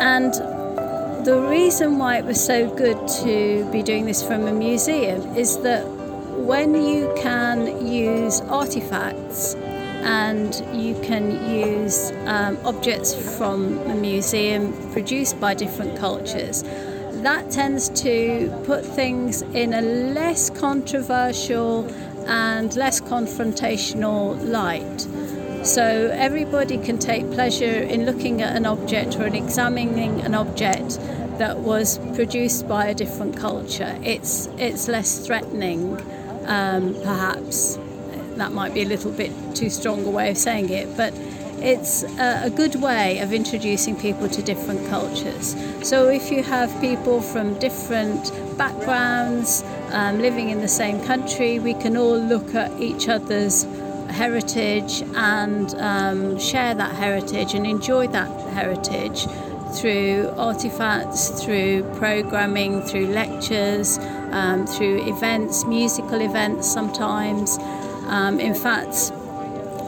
And 0.00 0.32
the 1.24 1.38
reason 1.48 1.98
why 1.98 2.18
it 2.18 2.24
was 2.24 2.42
so 2.42 2.74
good 2.74 3.06
to 3.22 3.68
be 3.70 3.82
doing 3.82 4.06
this 4.06 4.22
from 4.22 4.46
a 4.46 4.52
museum 4.52 5.36
is 5.36 5.58
that 5.58 5.86
when 6.50 6.74
you 6.74 7.12
can 7.16 7.86
use 7.86 8.40
artifacts 8.42 9.54
and 10.02 10.64
you 10.72 10.98
can 11.02 11.30
use 11.54 12.10
um, 12.24 12.56
objects 12.64 13.14
from 13.36 13.78
a 13.90 13.94
museum 13.94 14.72
produced 14.92 15.38
by 15.38 15.52
different 15.52 15.98
cultures, 15.98 16.64
that 17.22 17.50
tends 17.50 17.88
to 18.02 18.50
put 18.64 18.84
things 18.84 19.42
in 19.42 19.74
a 19.74 19.82
less 19.82 20.50
controversial 20.50 21.86
and 22.26 22.74
less 22.76 23.00
confrontational 23.00 24.42
light. 24.46 25.06
So 25.64 26.10
everybody 26.14 26.78
can 26.78 26.98
take 26.98 27.30
pleasure 27.32 27.64
in 27.66 28.06
looking 28.06 28.40
at 28.40 28.56
an 28.56 28.64
object 28.64 29.16
or 29.16 29.26
in 29.26 29.34
examining 29.34 30.20
an 30.22 30.34
object 30.34 30.98
that 31.38 31.58
was 31.58 31.98
produced 32.14 32.66
by 32.66 32.86
a 32.86 32.94
different 32.94 33.36
culture. 33.36 33.98
It's 34.02 34.46
it's 34.58 34.88
less 34.88 35.26
threatening, 35.26 36.00
um, 36.46 36.94
perhaps. 37.02 37.78
That 38.36 38.52
might 38.52 38.72
be 38.72 38.82
a 38.82 38.86
little 38.86 39.12
bit 39.12 39.32
too 39.54 39.68
strong 39.68 40.06
a 40.06 40.10
way 40.10 40.30
of 40.30 40.38
saying 40.38 40.70
it, 40.70 40.96
but 40.96 41.12
it's 41.62 42.02
a, 42.02 42.50
good 42.50 42.76
way 42.76 43.18
of 43.20 43.32
introducing 43.32 43.96
people 43.96 44.28
to 44.28 44.42
different 44.42 44.86
cultures. 44.88 45.54
So 45.82 46.08
if 46.08 46.30
you 46.30 46.42
have 46.42 46.68
people 46.80 47.20
from 47.20 47.58
different 47.58 48.32
backgrounds 48.56 49.62
um, 49.90 50.18
living 50.18 50.50
in 50.50 50.60
the 50.60 50.68
same 50.68 51.00
country, 51.04 51.58
we 51.58 51.74
can 51.74 51.96
all 51.96 52.18
look 52.18 52.54
at 52.54 52.80
each 52.80 53.08
other's 53.08 53.64
heritage 54.10 55.02
and 55.14 55.74
um, 55.76 56.38
share 56.38 56.74
that 56.74 56.94
heritage 56.94 57.54
and 57.54 57.66
enjoy 57.66 58.06
that 58.08 58.28
heritage 58.52 59.26
through 59.74 60.28
artifacts, 60.36 61.28
through 61.42 61.82
programming, 61.94 62.82
through 62.82 63.06
lectures, 63.06 63.98
um, 64.32 64.66
through 64.66 65.06
events, 65.08 65.64
musical 65.64 66.20
events 66.20 66.70
sometimes. 66.70 67.58
Um, 68.08 68.40
in 68.40 68.54
fact, 68.54 69.12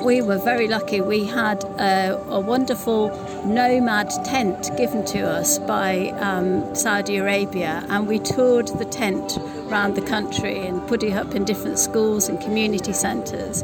we 0.04 0.20
were 0.20 0.38
very 0.38 0.68
lucky. 0.68 1.00
We 1.00 1.24
had 1.24 1.64
a, 1.64 2.16
a 2.28 2.40
wonderful 2.40 3.08
nomad 3.44 4.10
tent 4.24 4.76
given 4.76 5.04
to 5.06 5.20
us 5.20 5.58
by 5.58 6.08
um, 6.20 6.74
Saudi 6.74 7.16
Arabia, 7.16 7.84
and 7.88 8.06
we 8.06 8.18
toured 8.18 8.68
the 8.78 8.84
tent 8.84 9.38
around 9.68 9.94
the 9.94 10.02
country 10.02 10.66
and 10.66 10.86
put 10.88 11.02
it 11.02 11.12
up 11.12 11.34
in 11.34 11.44
different 11.44 11.78
schools 11.78 12.28
and 12.28 12.40
community 12.40 12.92
centres 12.92 13.62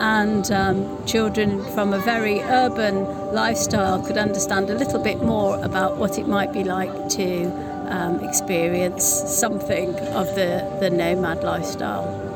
and 0.00 0.52
um, 0.52 1.04
children 1.06 1.64
from 1.72 1.92
a 1.92 1.98
very 1.98 2.40
urban 2.42 3.04
lifestyle 3.32 4.00
could 4.00 4.16
understand 4.16 4.70
a 4.70 4.74
little 4.74 5.02
bit 5.02 5.22
more 5.22 5.62
about 5.64 5.96
what 5.96 6.18
it 6.18 6.28
might 6.28 6.52
be 6.52 6.62
like 6.62 7.08
to 7.08 7.46
um, 7.90 8.20
experience 8.22 9.04
something 9.04 9.94
of 10.10 10.26
the, 10.34 10.76
the 10.80 10.90
nomad 10.90 11.42
lifestyle. 11.42 12.27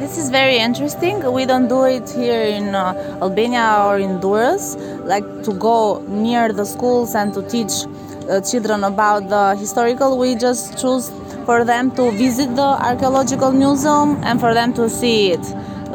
This 0.00 0.16
is 0.18 0.30
very 0.30 0.56
interesting. 0.56 1.22
We 1.32 1.44
don't 1.44 1.68
do 1.68 1.84
it 1.84 2.08
here 2.10 2.42
in 2.42 2.74
uh, 2.74 3.18
Albania 3.22 3.84
or 3.86 3.98
in 3.98 4.18
Durrës, 4.18 4.64
like 5.04 5.24
to 5.44 5.52
go 5.52 6.02
near 6.08 6.52
the 6.52 6.64
schools 6.64 7.14
and 7.14 7.32
to 7.34 7.42
teach 7.48 7.84
uh, 8.28 8.40
children 8.40 8.82
about 8.84 9.28
the 9.28 9.54
historical. 9.56 10.18
We 10.18 10.34
just 10.34 10.78
choose 10.80 11.12
for 11.44 11.64
them 11.64 11.94
to 11.96 12.10
visit 12.12 12.56
the 12.56 12.70
archaeological 12.90 13.52
museum 13.52 14.16
and 14.24 14.40
for 14.40 14.54
them 14.54 14.72
to 14.74 14.88
see 14.88 15.32
it 15.32 15.44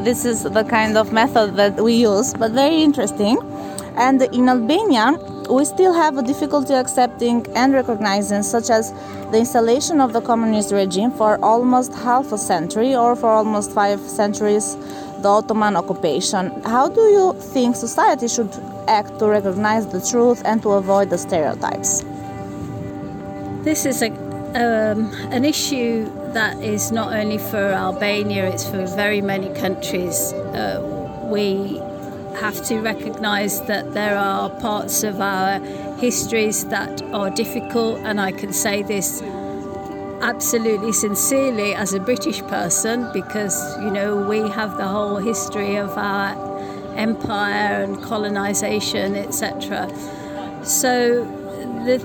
this 0.06 0.24
is 0.24 0.44
the 0.44 0.64
kind 0.64 0.98
of 0.98 1.12
method 1.12 1.56
that 1.56 1.82
we 1.82 1.94
use, 1.94 2.34
but 2.36 2.52
very 2.52 2.84
interesting. 2.84 3.38
And 3.96 4.22
in 4.22 4.48
Albania, 4.50 5.18
we 5.50 5.66
still 5.66 5.94
have 5.94 6.18
a 6.18 6.24
difficulty 6.24 6.74
accepting 6.74 7.46
and 7.56 7.74
recognizing, 7.74 8.44
such 8.44 8.70
as 8.70 8.92
the 9.32 9.38
installation 9.38 10.00
of 10.00 10.14
the 10.14 10.22
communist 10.22 10.72
regime 10.72 11.12
for 11.12 11.44
almost 11.44 11.94
half 11.94 12.32
a 12.32 12.38
century 12.38 12.96
or 12.96 13.16
for 13.16 13.30
almost 13.30 13.72
five 13.72 14.00
centuries, 14.00 14.76
the 15.22 15.28
Ottoman 15.28 15.76
occupation. 15.76 16.52
How 16.64 16.88
do 16.88 17.02
you 17.02 17.34
think 17.54 17.76
society 17.76 18.28
should 18.28 18.52
act 18.88 19.20
to 19.20 19.28
recognize 19.28 19.88
the 19.88 20.02
truth 20.02 20.42
and 20.46 20.62
to 20.64 20.72
avoid 20.72 21.10
the 21.10 21.18
stereotypes? 21.18 22.04
This 23.64 23.86
is 23.86 24.02
a, 24.02 24.12
um, 24.54 25.12
an 25.32 25.44
issue 25.44 26.06
that 26.34 26.62
is 26.62 26.92
not 26.92 27.14
only 27.14 27.38
for 27.38 27.72
Albania, 27.72 28.48
it's 28.48 28.68
for 28.68 28.86
very 28.86 29.22
many 29.22 29.50
countries. 29.60 30.34
Uh, 30.34 30.82
we 31.32 31.82
have 32.36 32.64
to 32.66 32.80
recognise 32.82 33.62
that 33.64 33.94
there 33.94 34.18
are 34.18 34.50
parts 34.50 35.04
of 35.04 35.22
our 35.22 35.60
histories 35.98 36.66
that 36.66 37.02
are 37.14 37.30
difficult, 37.30 38.00
and 38.00 38.20
I 38.20 38.32
can 38.32 38.54
say 38.54 38.84
this 38.84 39.22
absolutely 40.22 40.94
sincerely 40.94 41.76
as 41.76 41.94
a 41.94 42.00
British 42.00 42.42
person 42.44 43.12
because 43.14 43.56
you 43.80 43.92
know 43.92 44.28
we 44.28 44.40
have 44.50 44.78
the 44.78 44.88
whole 44.88 45.18
history 45.18 45.76
of 45.76 45.98
our 45.98 46.34
empire 46.96 47.84
and 47.84 48.02
colonisation, 48.02 49.16
etc. 49.16 49.90
So 50.64 51.26
the 51.86 51.98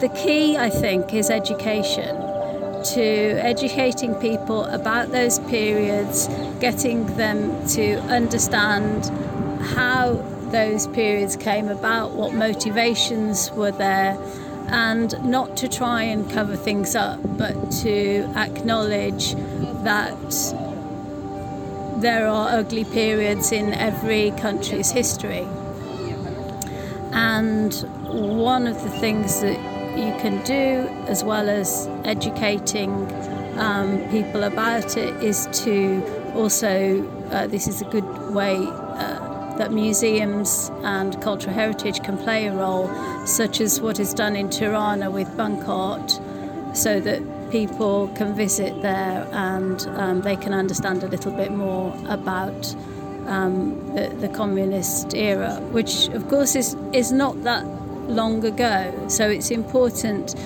the 0.00 0.08
key, 0.08 0.56
I 0.56 0.70
think, 0.70 1.12
is 1.12 1.28
education 1.30 2.29
to 2.84 3.02
educating 3.02 4.14
people 4.16 4.64
about 4.64 5.10
those 5.10 5.38
periods, 5.40 6.28
getting 6.60 7.06
them 7.16 7.66
to 7.68 7.98
understand 8.02 9.06
how 9.74 10.12
those 10.50 10.86
periods 10.88 11.36
came 11.36 11.68
about, 11.68 12.12
what 12.12 12.32
motivations 12.32 13.50
were 13.52 13.70
there, 13.70 14.18
and 14.68 15.22
not 15.24 15.56
to 15.56 15.68
try 15.68 16.02
and 16.02 16.30
cover 16.30 16.56
things 16.56 16.94
up, 16.94 17.20
but 17.36 17.70
to 17.70 18.30
acknowledge 18.36 19.34
that 19.84 20.54
there 22.00 22.26
are 22.26 22.48
ugly 22.50 22.84
periods 22.84 23.52
in 23.52 23.74
every 23.74 24.30
country's 24.32 24.90
history. 24.90 25.46
And 27.12 27.74
one 28.04 28.66
of 28.66 28.82
the 28.82 28.90
things 28.90 29.40
that 29.40 29.79
you 30.00 30.12
can 30.20 30.42
do, 30.44 30.88
as 31.06 31.22
well 31.22 31.48
as 31.48 31.88
educating 32.04 32.90
um, 33.58 34.08
people 34.10 34.44
about 34.44 34.96
it, 34.96 35.14
is 35.22 35.48
to 35.64 36.02
also, 36.34 37.06
uh, 37.30 37.46
this 37.46 37.68
is 37.68 37.82
a 37.82 37.84
good 37.86 38.04
way 38.32 38.56
uh, 38.56 39.56
that 39.56 39.72
museums 39.72 40.70
and 40.82 41.20
cultural 41.20 41.54
heritage 41.54 42.02
can 42.02 42.16
play 42.16 42.46
a 42.46 42.54
role, 42.54 42.88
such 43.26 43.60
as 43.60 43.80
what 43.80 44.00
is 44.00 44.14
done 44.14 44.36
in 44.36 44.48
Tirana 44.48 45.10
with 45.10 45.36
Bunk 45.36 45.68
Art, 45.68 46.18
so 46.72 47.00
that 47.00 47.20
people 47.50 48.08
can 48.14 48.34
visit 48.34 48.80
there 48.80 49.28
and 49.32 49.86
um, 49.96 50.22
they 50.22 50.36
can 50.36 50.54
understand 50.54 51.02
a 51.02 51.08
little 51.08 51.32
bit 51.32 51.52
more 51.52 51.94
about 52.08 52.74
um, 53.26 53.94
the, 53.94 54.08
the 54.20 54.28
communist 54.28 55.14
era, 55.14 55.60
which 55.72 56.08
of 56.08 56.28
course 56.28 56.54
is, 56.54 56.76
is 56.92 57.12
not 57.12 57.42
that 57.42 57.64
long 58.10 58.44
ago. 58.44 58.92
So 59.08 59.28
it's 59.28 59.50
important 59.50 60.36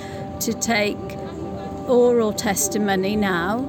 to 0.41 0.53
take 0.53 0.99
oral 1.89 2.33
testimony 2.33 3.17
now 3.17 3.63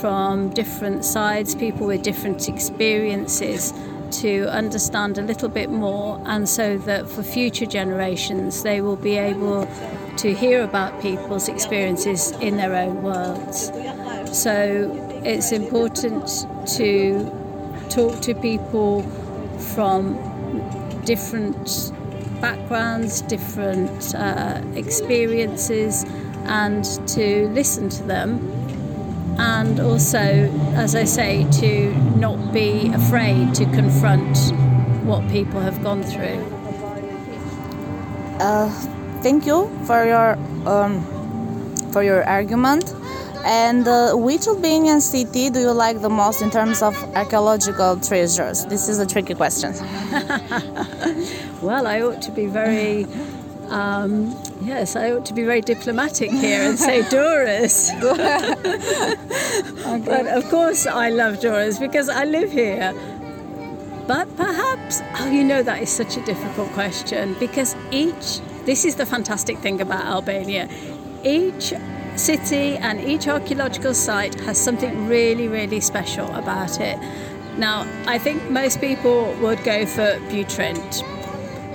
from 0.00 0.50
different 0.50 1.04
sides, 1.04 1.54
people 1.54 1.86
with 1.86 2.02
different 2.02 2.48
experiences, 2.48 3.72
to 4.10 4.48
understand 4.50 5.18
a 5.18 5.22
little 5.22 5.48
bit 5.48 5.68
more, 5.68 6.20
and 6.26 6.48
so 6.48 6.78
that 6.78 7.08
for 7.08 7.22
future 7.22 7.66
generations 7.66 8.62
they 8.62 8.80
will 8.80 8.96
be 8.96 9.16
able 9.16 9.66
to 10.16 10.32
hear 10.32 10.62
about 10.62 11.00
people's 11.02 11.48
experiences 11.48 12.30
in 12.40 12.56
their 12.56 12.74
own 12.74 13.02
worlds. 13.02 13.72
So 14.32 15.20
it's 15.24 15.50
important 15.52 16.46
to 16.76 17.30
talk 17.90 18.20
to 18.22 18.34
people 18.34 19.02
from 19.74 20.16
different 21.04 21.92
backgrounds, 22.40 23.22
different 23.22 24.14
uh, 24.14 24.60
experiences, 24.74 26.04
and 26.44 26.84
to 27.08 27.48
listen 27.48 27.88
to 27.88 28.02
them. 28.04 28.38
And 29.38 29.80
also, 29.80 30.18
as 30.74 30.94
I 30.94 31.04
say, 31.04 31.46
to 31.60 31.94
not 32.16 32.52
be 32.52 32.88
afraid 32.94 33.54
to 33.56 33.64
confront 33.66 34.36
what 35.04 35.28
people 35.30 35.60
have 35.60 35.82
gone 35.82 36.02
through. 36.02 36.40
Uh, 38.40 38.70
thank 39.22 39.46
you 39.46 39.70
for 39.86 40.06
your 40.06 40.38
um, 40.66 41.02
for 41.92 42.02
your 42.02 42.24
argument. 42.24 42.94
And 43.46 43.86
uh, 43.86 44.14
which 44.14 44.48
Albanian 44.48 45.00
city 45.00 45.50
do 45.50 45.60
you 45.60 45.70
like 45.70 46.00
the 46.00 46.08
most 46.08 46.42
in 46.42 46.50
terms 46.50 46.82
of 46.82 46.96
archaeological 47.14 47.96
treasures? 48.00 48.66
This 48.66 48.88
is 48.88 48.98
a 48.98 49.06
tricky 49.06 49.34
question. 49.34 49.72
well, 51.62 51.86
I 51.86 52.00
ought 52.00 52.20
to 52.22 52.32
be 52.32 52.46
very. 52.46 53.06
Um, 53.68 54.36
yes, 54.62 54.96
I 54.96 55.12
ought 55.12 55.24
to 55.26 55.32
be 55.32 55.44
very 55.44 55.60
diplomatic 55.60 56.32
here 56.32 56.62
and 56.62 56.76
say 56.76 57.02
okay. 57.12 57.38
But 60.04 60.26
of 60.26 60.50
course, 60.50 60.84
I 60.84 61.10
love 61.10 61.36
Durrës 61.36 61.78
because 61.78 62.08
I 62.08 62.24
live 62.24 62.50
here. 62.50 62.92
But 64.08 64.26
perhaps, 64.36 65.02
oh, 65.20 65.30
you 65.30 65.44
know, 65.44 65.62
that 65.62 65.82
is 65.82 65.90
such 65.90 66.16
a 66.16 66.20
difficult 66.24 66.70
question 66.72 67.36
because 67.38 67.76
each, 67.92 68.40
this 68.64 68.84
is 68.84 68.96
the 68.96 69.06
fantastic 69.06 69.58
thing 69.58 69.80
about 69.80 70.04
Albania, 70.04 70.68
each 71.24 71.72
city 72.16 72.76
and 72.76 73.00
each 73.00 73.28
archaeological 73.28 73.94
site 73.94 74.40
has 74.40 74.58
something 74.58 75.06
really, 75.06 75.48
really 75.48 75.80
special 75.80 76.26
about 76.34 76.80
it. 76.80 76.98
Now, 77.58 77.86
I 78.06 78.18
think 78.18 78.50
most 78.50 78.80
people 78.80 79.34
would 79.40 79.62
go 79.64 79.86
for 79.86 80.18
Butrint. 80.28 81.02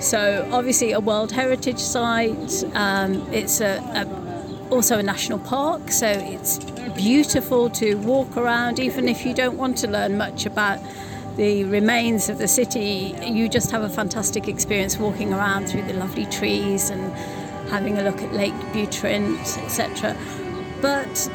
So, 0.02 0.48
obviously, 0.52 0.92
a 0.92 1.00
World 1.00 1.32
Heritage 1.32 1.78
Site. 1.78 2.64
Um, 2.74 3.26
it's 3.32 3.60
a, 3.60 3.78
a, 3.94 4.68
also 4.70 4.98
a 4.98 5.02
national 5.02 5.38
park, 5.40 5.90
so 5.90 6.06
it's 6.06 6.58
beautiful 6.94 7.70
to 7.70 7.94
walk 7.96 8.36
around, 8.36 8.78
even 8.78 9.08
if 9.08 9.24
you 9.24 9.34
don't 9.34 9.56
want 9.56 9.76
to 9.78 9.88
learn 9.88 10.16
much 10.16 10.46
about 10.46 10.78
the 11.36 11.64
remains 11.64 12.28
of 12.28 12.38
the 12.38 12.48
city. 12.48 13.16
You 13.22 13.48
just 13.48 13.70
have 13.70 13.82
a 13.82 13.88
fantastic 13.88 14.48
experience 14.48 14.98
walking 14.98 15.32
around 15.32 15.66
through 15.68 15.82
the 15.82 15.94
lovely 15.94 16.26
trees 16.26 16.90
and 16.90 17.12
having 17.72 17.96
a 17.96 18.02
look 18.02 18.20
at 18.20 18.34
Lake 18.34 18.60
Butrint, 18.74 19.40
etc. 19.64 20.14
But 20.82 21.30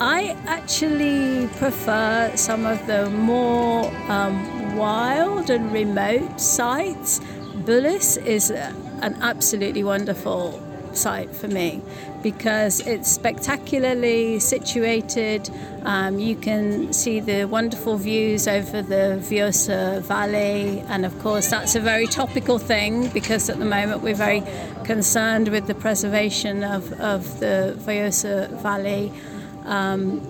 I 0.00 0.34
actually 0.46 1.48
prefer 1.58 2.32
some 2.34 2.64
of 2.64 2.86
the 2.86 3.10
more 3.10 3.92
um, 4.08 4.74
wild 4.74 5.50
and 5.50 5.70
remote 5.70 6.40
sites. 6.40 7.20
Byllis 7.66 8.16
is 8.24 8.50
an 8.50 9.18
absolutely 9.20 9.84
wonderful 9.84 10.62
site 10.96 11.34
for 11.34 11.48
me 11.48 11.82
because 12.22 12.80
it's 12.80 13.10
spectacularly 13.10 14.40
situated. 14.40 15.50
Um, 15.84 16.18
you 16.18 16.34
can 16.36 16.92
see 16.92 17.20
the 17.20 17.44
wonderful 17.44 17.96
views 17.96 18.48
over 18.48 18.82
the 18.82 19.22
Vjosa 19.22 20.02
Valley, 20.02 20.80
and 20.88 21.06
of 21.06 21.16
course, 21.20 21.50
that's 21.50 21.76
a 21.76 21.80
very 21.80 22.06
topical 22.06 22.58
thing 22.58 23.08
because 23.10 23.48
at 23.48 23.58
the 23.58 23.64
moment 23.64 24.02
we're 24.02 24.14
very 24.14 24.42
concerned 24.84 25.48
with 25.48 25.66
the 25.66 25.74
preservation 25.74 26.64
of, 26.64 26.92
of 27.00 27.40
the 27.40 27.76
Vjosa 27.78 28.50
Valley. 28.62 29.12
Um, 29.64 30.20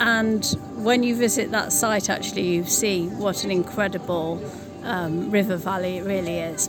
and 0.00 0.44
when 0.74 1.04
you 1.04 1.14
visit 1.14 1.52
that 1.52 1.72
site, 1.72 2.10
actually, 2.10 2.48
you 2.48 2.64
see 2.64 3.06
what 3.06 3.44
an 3.44 3.52
incredible 3.52 4.42
um, 4.82 5.30
river 5.30 5.56
valley 5.56 5.98
it 5.98 6.04
really 6.04 6.38
is. 6.38 6.68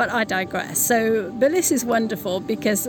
But 0.00 0.08
I 0.08 0.24
digress. 0.24 0.78
So, 0.78 1.30
Byllis 1.30 1.70
is 1.70 1.84
wonderful 1.84 2.40
because 2.40 2.88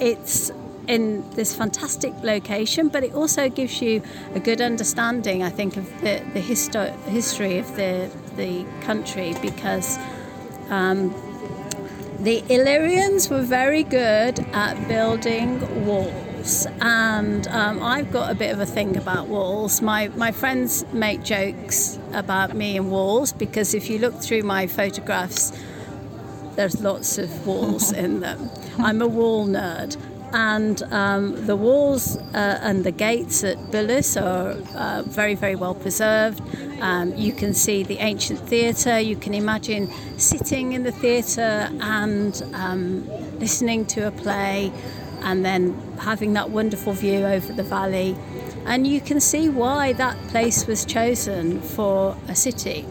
it's 0.00 0.50
in 0.88 1.22
this 1.36 1.54
fantastic 1.54 2.12
location, 2.24 2.88
but 2.88 3.04
it 3.04 3.14
also 3.14 3.48
gives 3.48 3.80
you 3.80 4.02
a 4.34 4.40
good 4.40 4.60
understanding, 4.60 5.44
I 5.44 5.50
think, 5.50 5.76
of 5.76 5.84
the, 6.00 6.20
the 6.34 6.40
histo- 6.40 6.92
history 7.04 7.58
of 7.58 7.76
the, 7.76 8.10
the 8.34 8.66
country 8.80 9.36
because 9.40 9.98
um, 10.68 11.14
the 12.18 12.42
Illyrians 12.52 13.30
were 13.30 13.42
very 13.42 13.84
good 13.84 14.40
at 14.52 14.88
building 14.88 15.86
walls. 15.86 16.66
And 16.80 17.46
um, 17.46 17.80
I've 17.84 18.10
got 18.10 18.32
a 18.32 18.34
bit 18.34 18.52
of 18.52 18.58
a 18.58 18.66
thing 18.66 18.96
about 18.96 19.28
walls. 19.28 19.80
My, 19.80 20.08
my 20.16 20.32
friends 20.32 20.84
make 20.92 21.22
jokes 21.22 22.00
about 22.12 22.56
me 22.56 22.76
and 22.76 22.90
walls 22.90 23.32
because 23.32 23.74
if 23.74 23.88
you 23.88 24.00
look 24.00 24.16
through 24.16 24.42
my 24.42 24.66
photographs, 24.66 25.52
there's 26.58 26.80
lots 26.80 27.18
of 27.18 27.46
walls 27.46 27.92
in 27.92 28.18
them. 28.18 28.50
I'm 28.78 29.00
a 29.00 29.06
wall 29.06 29.46
nerd. 29.46 29.96
And 30.32 30.82
um, 30.92 31.46
the 31.46 31.54
walls 31.54 32.16
uh, 32.16 32.58
and 32.60 32.82
the 32.82 32.90
gates 32.90 33.44
at 33.44 33.56
Byllis 33.70 34.20
are 34.20 34.50
uh, 34.76 35.02
very, 35.04 35.36
very 35.36 35.54
well 35.54 35.76
preserved. 35.76 36.42
Um, 36.80 37.14
you 37.14 37.32
can 37.32 37.54
see 37.54 37.84
the 37.84 37.98
ancient 37.98 38.40
theatre. 38.40 38.98
You 38.98 39.14
can 39.14 39.34
imagine 39.34 39.88
sitting 40.18 40.72
in 40.72 40.82
the 40.82 40.90
theatre 40.90 41.70
and 41.80 42.42
um, 42.54 43.06
listening 43.38 43.86
to 43.94 44.08
a 44.08 44.10
play 44.10 44.72
and 45.20 45.44
then 45.44 45.80
having 46.00 46.32
that 46.32 46.50
wonderful 46.50 46.92
view 46.92 47.24
over 47.24 47.52
the 47.52 47.62
valley. 47.62 48.16
And 48.66 48.84
you 48.84 49.00
can 49.00 49.20
see 49.20 49.48
why 49.48 49.92
that 49.92 50.16
place 50.26 50.66
was 50.66 50.84
chosen 50.84 51.60
for 51.60 52.16
a 52.26 52.34
city 52.34 52.84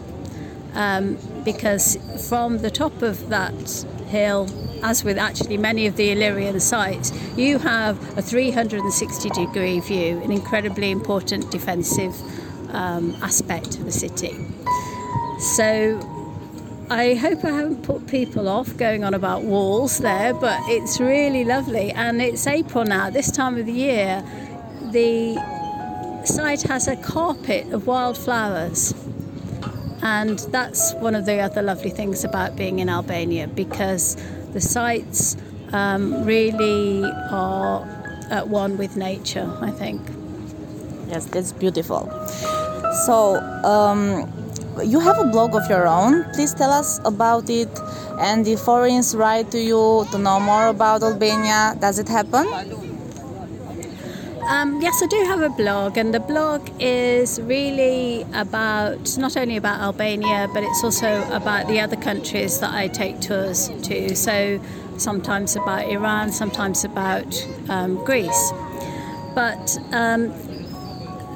um, 0.74 1.18
because 1.48 1.98
from 2.28 2.58
the 2.58 2.70
top 2.70 3.02
of 3.02 3.30
that 3.30 3.86
hill, 4.10 4.50
as 4.84 5.06
with 5.06 5.18
actually 5.18 5.56
many 5.56 5.88
of 5.88 5.96
the 5.96 6.12
Illyrian 6.12 6.60
sites, 6.60 7.14
you 7.38 7.58
have 7.58 7.96
a 8.18 8.22
360 8.22 9.30
degree 9.30 9.80
view, 9.80 10.20
an 10.24 10.34
incredibly 10.34 10.92
important 10.92 11.50
defensive 11.50 12.14
um, 12.76 13.16
aspect 13.22 13.78
of 13.78 13.86
the 13.86 13.94
city. 13.94 14.36
So 15.40 15.98
I 16.90 17.14
hope 17.14 17.46
I 17.46 17.52
haven't 17.52 17.84
put 17.84 18.08
people 18.08 18.50
off 18.50 18.76
going 18.76 19.06
on 19.06 19.14
about 19.14 19.44
walls 19.44 20.00
there, 20.00 20.34
but 20.34 20.60
it's 20.68 21.00
really 21.00 21.46
lovely. 21.46 21.92
And 21.92 22.22
it's 22.22 22.46
April 22.46 22.84
now, 22.84 23.10
this 23.10 23.32
time 23.32 23.58
of 23.58 23.66
the 23.66 23.72
year, 23.72 24.22
the 24.92 25.38
site 26.26 26.64
has 26.64 26.90
a 26.90 26.98
carpet 26.98 27.72
of 27.72 27.88
wildflowers. 27.88 28.94
And 30.02 30.40
that's 30.52 30.94
one 30.96 31.16
of 31.16 31.26
the 31.26 31.40
other 31.40 31.62
lovely 31.62 31.90
things 31.90 32.24
about 32.24 32.56
being 32.56 32.80
in 32.80 32.90
Albania 32.90 33.48
because 33.48 34.16
the 34.54 34.62
sites 34.62 35.36
um, 35.74 36.24
really 36.24 37.04
are 37.32 37.86
at 38.30 38.48
one 38.48 38.78
with 38.78 38.96
nature, 38.96 39.52
I 39.62 39.72
think. 39.72 40.02
Yes, 41.08 41.26
that's 41.26 41.52
beautiful. 41.52 42.10
So, 43.06 43.38
um, 43.64 44.32
you 44.84 45.00
have 45.00 45.18
a 45.20 45.26
blog 45.26 45.56
of 45.56 45.68
your 45.70 45.88
own. 45.88 46.24
Please 46.34 46.54
tell 46.54 46.72
us 46.72 47.00
about 47.06 47.50
it. 47.50 47.70
And 48.20 48.48
if 48.48 48.60
foreigners 48.60 49.16
write 49.16 49.52
to 49.52 49.60
you 49.60 50.06
to 50.12 50.18
know 50.18 50.40
more 50.40 50.68
about 50.68 51.04
Albania, 51.04 51.76
does 51.80 52.00
it 52.00 52.08
happen? 52.08 52.46
Um, 54.48 54.82
yes, 54.82 55.04
I 55.04 55.08
do 55.08 55.22
have 55.26 55.42
a 55.42 55.50
blog, 55.50 55.98
and 55.98 56.14
the 56.14 56.22
blog 56.22 56.70
is 56.80 57.42
really 57.42 58.26
about 58.34 59.18
not 59.18 59.36
only 59.36 59.58
about 59.58 59.82
Albania, 59.82 60.50
but 60.54 60.64
it's 60.64 60.86
also 60.86 61.30
about 61.34 61.68
the 61.68 61.82
other 61.82 61.98
countries 61.98 62.62
that 62.62 62.74
I 62.74 62.88
take 62.88 63.20
tours 63.20 63.68
to. 63.68 64.16
So 64.16 64.58
sometimes 64.96 65.58
about 65.58 65.90
Iran, 65.90 66.32
sometimes 66.32 66.86
about 66.86 67.46
um, 67.68 68.02
Greece. 68.06 68.54
But 69.36 69.78
um, 69.92 70.34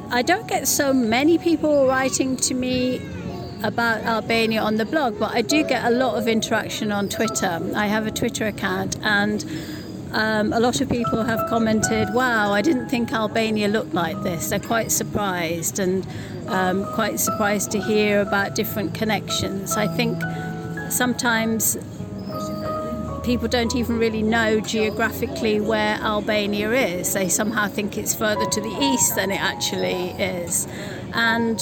I 0.10 0.22
don't 0.22 0.48
get 0.48 0.66
so 0.66 0.94
many 0.94 1.38
people 1.38 1.88
writing 1.88 2.38
to 2.38 2.54
me 2.54 3.02
about 3.62 4.04
Albania 4.06 4.62
on 4.62 4.78
the 4.78 4.86
blog, 4.86 5.20
but 5.20 5.36
I 5.36 5.42
do 5.42 5.66
get 5.66 5.84
a 5.84 5.92
lot 5.92 6.18
of 6.18 6.30
interaction 6.30 6.94
on 6.94 7.10
Twitter. 7.10 7.60
I 7.76 7.88
have 7.88 8.08
a 8.08 8.12
Twitter 8.12 8.48
account 8.48 8.96
and 9.04 9.44
um, 10.14 10.52
a 10.54 10.60
lot 10.60 10.82
of 10.82 10.90
people 10.90 11.24
have 11.24 11.50
commented, 11.50 12.14
wow, 12.14 12.52
I 12.52 12.62
didn't 12.62 12.90
think 12.90 13.14
Albania 13.14 13.68
looked 13.68 13.94
like 13.94 14.22
this. 14.24 14.50
They're 14.50 14.60
quite 14.60 14.92
surprised 14.92 15.80
and 15.80 16.06
um, 16.48 16.86
quite 16.94 17.20
surprised 17.20 17.72
to 17.72 17.82
hear 17.82 18.22
about 18.22 18.56
different 18.56 18.94
connections. 18.94 19.78
I 19.78 19.88
think 19.88 20.22
sometimes 20.92 21.78
people 23.24 23.48
don't 23.48 23.76
even 23.76 23.98
really 23.98 24.22
know 24.22 24.60
geographically 24.60 25.62
where 25.62 25.96
Albania 25.98 26.72
is. 26.72 27.14
They 27.14 27.30
somehow 27.30 27.68
think 27.68 27.98
it's 27.98 28.14
further 28.14 28.46
to 28.46 28.62
the 28.62 28.78
east 28.82 29.16
than 29.16 29.32
it 29.32 29.42
actually 29.42 30.10
is. 30.12 30.68
And 31.14 31.62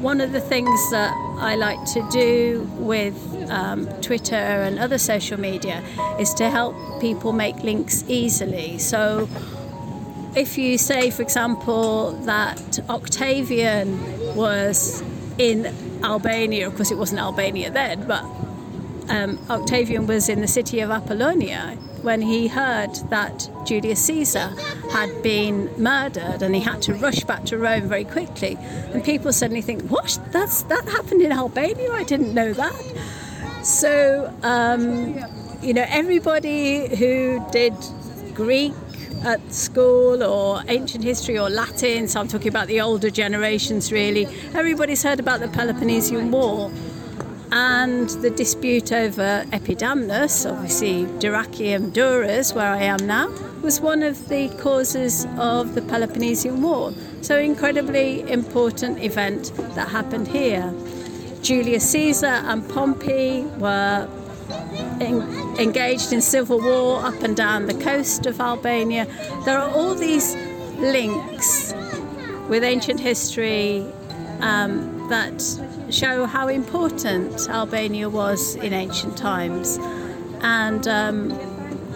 one 0.00 0.20
of 0.20 0.32
the 0.32 0.40
things 0.40 0.90
that 0.90 1.12
I 1.38 1.56
like 1.56 1.84
to 1.92 2.08
do 2.10 2.68
with 2.78 3.27
um, 3.50 3.86
Twitter 4.00 4.34
and 4.34 4.78
other 4.78 4.98
social 4.98 5.38
media 5.38 5.82
is 6.18 6.32
to 6.34 6.50
help 6.50 6.74
people 7.00 7.32
make 7.32 7.56
links 7.62 8.04
easily. 8.08 8.78
So, 8.78 9.28
if 10.36 10.58
you 10.58 10.78
say, 10.78 11.10
for 11.10 11.22
example, 11.22 12.12
that 12.24 12.78
Octavian 12.88 14.36
was 14.36 15.02
in 15.38 15.66
Albania, 16.04 16.66
of 16.66 16.76
course, 16.76 16.90
it 16.90 16.98
wasn't 16.98 17.20
Albania 17.20 17.70
then, 17.70 18.06
but 18.06 18.24
um, 19.08 19.38
Octavian 19.48 20.06
was 20.06 20.28
in 20.28 20.40
the 20.40 20.48
city 20.48 20.80
of 20.80 20.90
Apollonia 20.90 21.76
when 22.02 22.22
he 22.22 22.46
heard 22.46 22.94
that 23.10 23.50
Julius 23.66 24.04
Caesar 24.04 24.52
had 24.92 25.22
been 25.22 25.70
murdered 25.76 26.42
and 26.42 26.54
he 26.54 26.60
had 26.60 26.80
to 26.82 26.94
rush 26.94 27.24
back 27.24 27.44
to 27.46 27.58
Rome 27.58 27.88
very 27.88 28.04
quickly. 28.04 28.56
And 28.92 29.02
people 29.04 29.32
suddenly 29.32 29.62
think, 29.62 29.82
what? 29.88 30.18
That's, 30.30 30.62
that 30.64 30.84
happened 30.84 31.22
in 31.22 31.32
Albania? 31.32 31.90
I 31.92 32.04
didn't 32.04 32.34
know 32.34 32.52
that. 32.52 32.94
So, 33.62 34.32
um, 34.42 35.18
you 35.62 35.74
know, 35.74 35.84
everybody 35.88 36.94
who 36.96 37.44
did 37.50 37.74
Greek 38.34 38.72
at 39.24 39.40
school 39.52 40.22
or 40.22 40.62
ancient 40.68 41.02
history 41.02 41.38
or 41.38 41.50
Latin, 41.50 42.06
so 42.06 42.20
I'm 42.20 42.28
talking 42.28 42.48
about 42.48 42.68
the 42.68 42.80
older 42.80 43.10
generations 43.10 43.90
really, 43.90 44.26
everybody's 44.54 45.02
heard 45.02 45.18
about 45.18 45.40
the 45.40 45.48
Peloponnesian 45.48 46.30
War 46.30 46.70
and 47.50 48.08
the 48.22 48.30
dispute 48.30 48.92
over 48.92 49.44
Epidamnus, 49.52 50.50
obviously 50.50 51.04
Dyrrachium 51.18 51.92
Durrës, 51.92 52.54
where 52.54 52.68
I 52.72 52.82
am 52.82 53.06
now, 53.06 53.28
was 53.62 53.80
one 53.80 54.02
of 54.02 54.28
the 54.28 54.48
causes 54.60 55.26
of 55.38 55.74
the 55.74 55.82
Peloponnesian 55.82 56.62
War. 56.62 56.92
So, 57.22 57.38
incredibly 57.38 58.20
important 58.30 59.02
event 59.02 59.52
that 59.74 59.88
happened 59.88 60.28
here. 60.28 60.72
Julius 61.48 61.92
Caesar 61.92 62.26
and 62.26 62.68
Pompey 62.68 63.40
were 63.56 64.06
engaged 65.00 66.12
in 66.12 66.20
civil 66.20 66.60
war 66.60 67.02
up 67.02 67.22
and 67.22 67.34
down 67.34 67.64
the 67.64 67.72
coast 67.72 68.26
of 68.26 68.38
Albania. 68.38 69.06
There 69.46 69.56
are 69.58 69.70
all 69.70 69.94
these 69.94 70.36
links 70.76 71.72
with 72.50 72.62
ancient 72.62 73.00
history 73.00 73.86
um, 74.40 75.08
that 75.08 75.42
show 75.88 76.26
how 76.26 76.48
important 76.48 77.48
Albania 77.48 78.10
was 78.10 78.56
in 78.56 78.74
ancient 78.74 79.16
times. 79.16 79.78
And 80.42 80.86
um, 80.86 81.32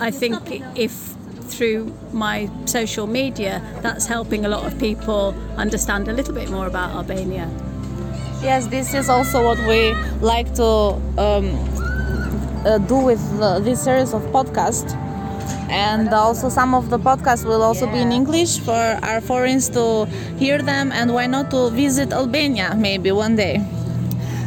I 0.00 0.10
think 0.10 0.62
if 0.74 0.92
through 1.42 1.94
my 2.14 2.48
social 2.64 3.06
media, 3.06 3.60
that's 3.82 4.06
helping 4.06 4.46
a 4.46 4.48
lot 4.48 4.64
of 4.64 4.78
people 4.78 5.34
understand 5.58 6.08
a 6.08 6.12
little 6.14 6.32
bit 6.32 6.48
more 6.50 6.66
about 6.66 6.92
Albania. 6.92 7.50
Yes, 8.42 8.66
this 8.66 8.92
is 8.92 9.08
also 9.08 9.44
what 9.44 9.58
we 9.68 9.94
like 10.20 10.52
to 10.54 10.64
um, 10.64 11.54
uh, 12.66 12.78
do 12.78 12.96
with 12.96 13.22
uh, 13.40 13.60
this 13.60 13.84
series 13.84 14.12
of 14.12 14.22
podcasts 14.32 14.96
and 15.70 16.08
also 16.12 16.48
some 16.48 16.74
of 16.74 16.90
the 16.90 16.98
podcasts 16.98 17.44
will 17.44 17.62
also 17.62 17.86
be 17.86 17.98
in 17.98 18.10
English 18.10 18.58
for 18.58 18.98
our 19.02 19.20
foreigners 19.20 19.68
to 19.70 20.06
hear 20.38 20.60
them 20.60 20.90
and 20.90 21.14
why 21.14 21.28
not 21.28 21.52
to 21.52 21.70
visit 21.70 22.12
Albania 22.12 22.74
maybe 22.76 23.12
one 23.12 23.36
day. 23.36 23.64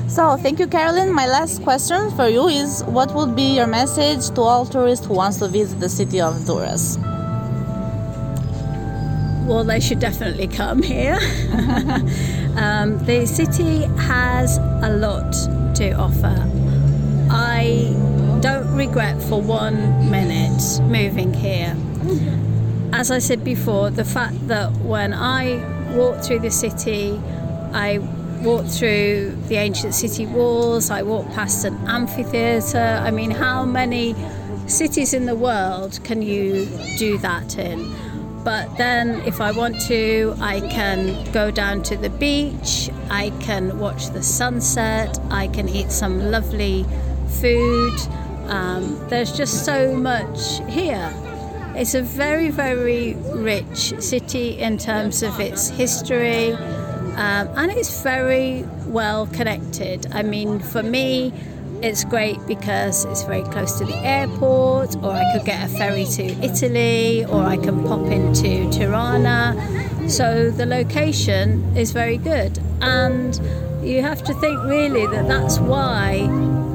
So, 0.09 0.35
thank 0.37 0.59
you, 0.59 0.67
Caroline. 0.67 1.13
My 1.13 1.25
last 1.25 1.63
question 1.63 2.11
for 2.17 2.27
you 2.27 2.47
is 2.47 2.83
what 2.83 3.13
would 3.15 3.33
be 3.33 3.55
your 3.55 3.67
message 3.67 4.29
to 4.35 4.41
all 4.41 4.65
tourists 4.65 5.05
who 5.05 5.13
wants 5.13 5.37
to 5.37 5.47
visit 5.47 5.79
the 5.79 5.89
city 5.89 6.19
of 6.19 6.35
Durrës? 6.45 6.99
Well, 9.47 9.63
they 9.63 9.79
should 9.79 9.99
definitely 9.99 10.47
come 10.47 10.83
here. 10.83 11.17
um, 12.57 12.97
the 13.05 13.25
city 13.25 13.83
has 13.97 14.57
a 14.57 14.89
lot 14.89 15.31
to 15.75 15.91
offer. 15.91 16.35
I 17.29 17.93
don't 18.41 18.75
regret 18.75 19.21
for 19.23 19.41
one 19.41 20.09
minute 20.09 20.61
moving 20.83 21.33
here. 21.33 21.75
As 22.93 23.11
I 23.11 23.19
said 23.19 23.43
before, 23.43 23.89
the 23.89 24.05
fact 24.05 24.47
that 24.47 24.71
when 24.77 25.13
I 25.13 25.59
walked 25.95 26.25
through 26.25 26.39
the 26.39 26.51
city, 26.51 27.19
I 27.73 27.99
walked 28.41 28.69
through 28.69 29.35
the 29.47 29.55
ancient 29.55 29.93
city 29.95 30.25
walls, 30.25 30.89
I 30.89 31.01
walked 31.01 31.33
past 31.33 31.65
an 31.65 31.75
amphitheatre. 31.87 33.01
I 33.03 33.11
mean, 33.11 33.31
how 33.31 33.65
many 33.65 34.15
cities 34.67 35.13
in 35.13 35.25
the 35.25 35.35
world 35.35 35.99
can 36.03 36.21
you 36.21 36.67
do 36.97 37.17
that 37.19 37.57
in? 37.57 37.93
But 38.45 38.77
then, 38.77 39.21
if 39.21 39.41
I 39.41 39.51
want 39.51 39.81
to, 39.87 40.35
I 40.39 40.59
can 40.59 41.31
go 41.31 41.49
down 41.49 41.81
to 41.81 41.97
the 41.97 42.11
beach, 42.11 42.91
I 43.09 43.31
can 43.39 43.79
watch 43.79 44.09
the 44.11 44.21
sunset, 44.21 45.19
I 45.31 45.47
can 45.47 45.67
eat 45.67 45.91
some 45.91 46.29
lovely 46.29 46.85
food. 47.41 47.97
Um, 48.45 49.03
there's 49.09 49.35
just 49.35 49.65
so 49.65 49.95
much 49.95 50.59
here. 50.69 51.11
It's 51.75 51.95
a 51.95 52.03
very, 52.03 52.51
very 52.51 53.15
rich 53.33 53.99
city 53.99 54.59
in 54.59 54.77
terms 54.77 55.23
of 55.23 55.39
its 55.39 55.69
history, 55.69 56.51
um, 56.51 57.49
and 57.57 57.71
it's 57.71 58.03
very 58.03 58.63
well 58.85 59.25
connected. 59.25 60.05
I 60.13 60.21
mean, 60.21 60.59
for 60.59 60.83
me, 60.83 61.33
it's 61.81 62.03
great 62.03 62.39
because 62.47 63.05
it's 63.05 63.23
very 63.23 63.43
close 63.43 63.77
to 63.79 63.85
the 63.85 63.97
airport, 63.97 64.95
or 65.03 65.11
I 65.11 65.23
could 65.33 65.45
get 65.45 65.69
a 65.69 65.73
ferry 65.73 66.05
to 66.05 66.23
Italy, 66.43 67.25
or 67.25 67.43
I 67.43 67.57
can 67.57 67.83
pop 67.83 68.05
into 68.07 68.69
Tirana. 68.71 69.55
So 70.09 70.51
the 70.51 70.65
location 70.65 71.75
is 71.75 71.91
very 71.91 72.17
good, 72.17 72.59
and 72.81 73.39
you 73.83 74.01
have 74.01 74.23
to 74.23 74.33
think 74.35 74.63
really 74.63 75.05
that 75.07 75.27
that's 75.27 75.59
why 75.59 76.27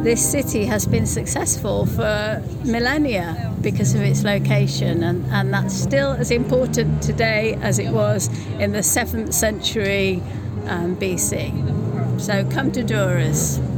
this 0.03 0.25
city 0.25 0.65
has 0.65 0.87
been 0.87 1.07
successful 1.07 1.87
for 1.87 2.43
millennia 2.65 3.53
because 3.61 3.95
of 3.95 4.01
its 4.01 4.25
location, 4.25 5.03
and, 5.03 5.25
and 5.27 5.53
that's 5.53 5.75
still 5.75 6.13
as 6.13 6.31
important 6.31 7.03
today 7.03 7.59
as 7.63 7.79
it 7.79 7.91
was 7.91 8.29
in 8.59 8.73
the 8.73 8.79
7th 8.79 9.33
century 9.33 10.23
um, 10.67 10.97
BC. 10.97 12.21
So 12.21 12.45
come 12.51 12.73
to 12.73 12.83
Durrës. 12.83 13.70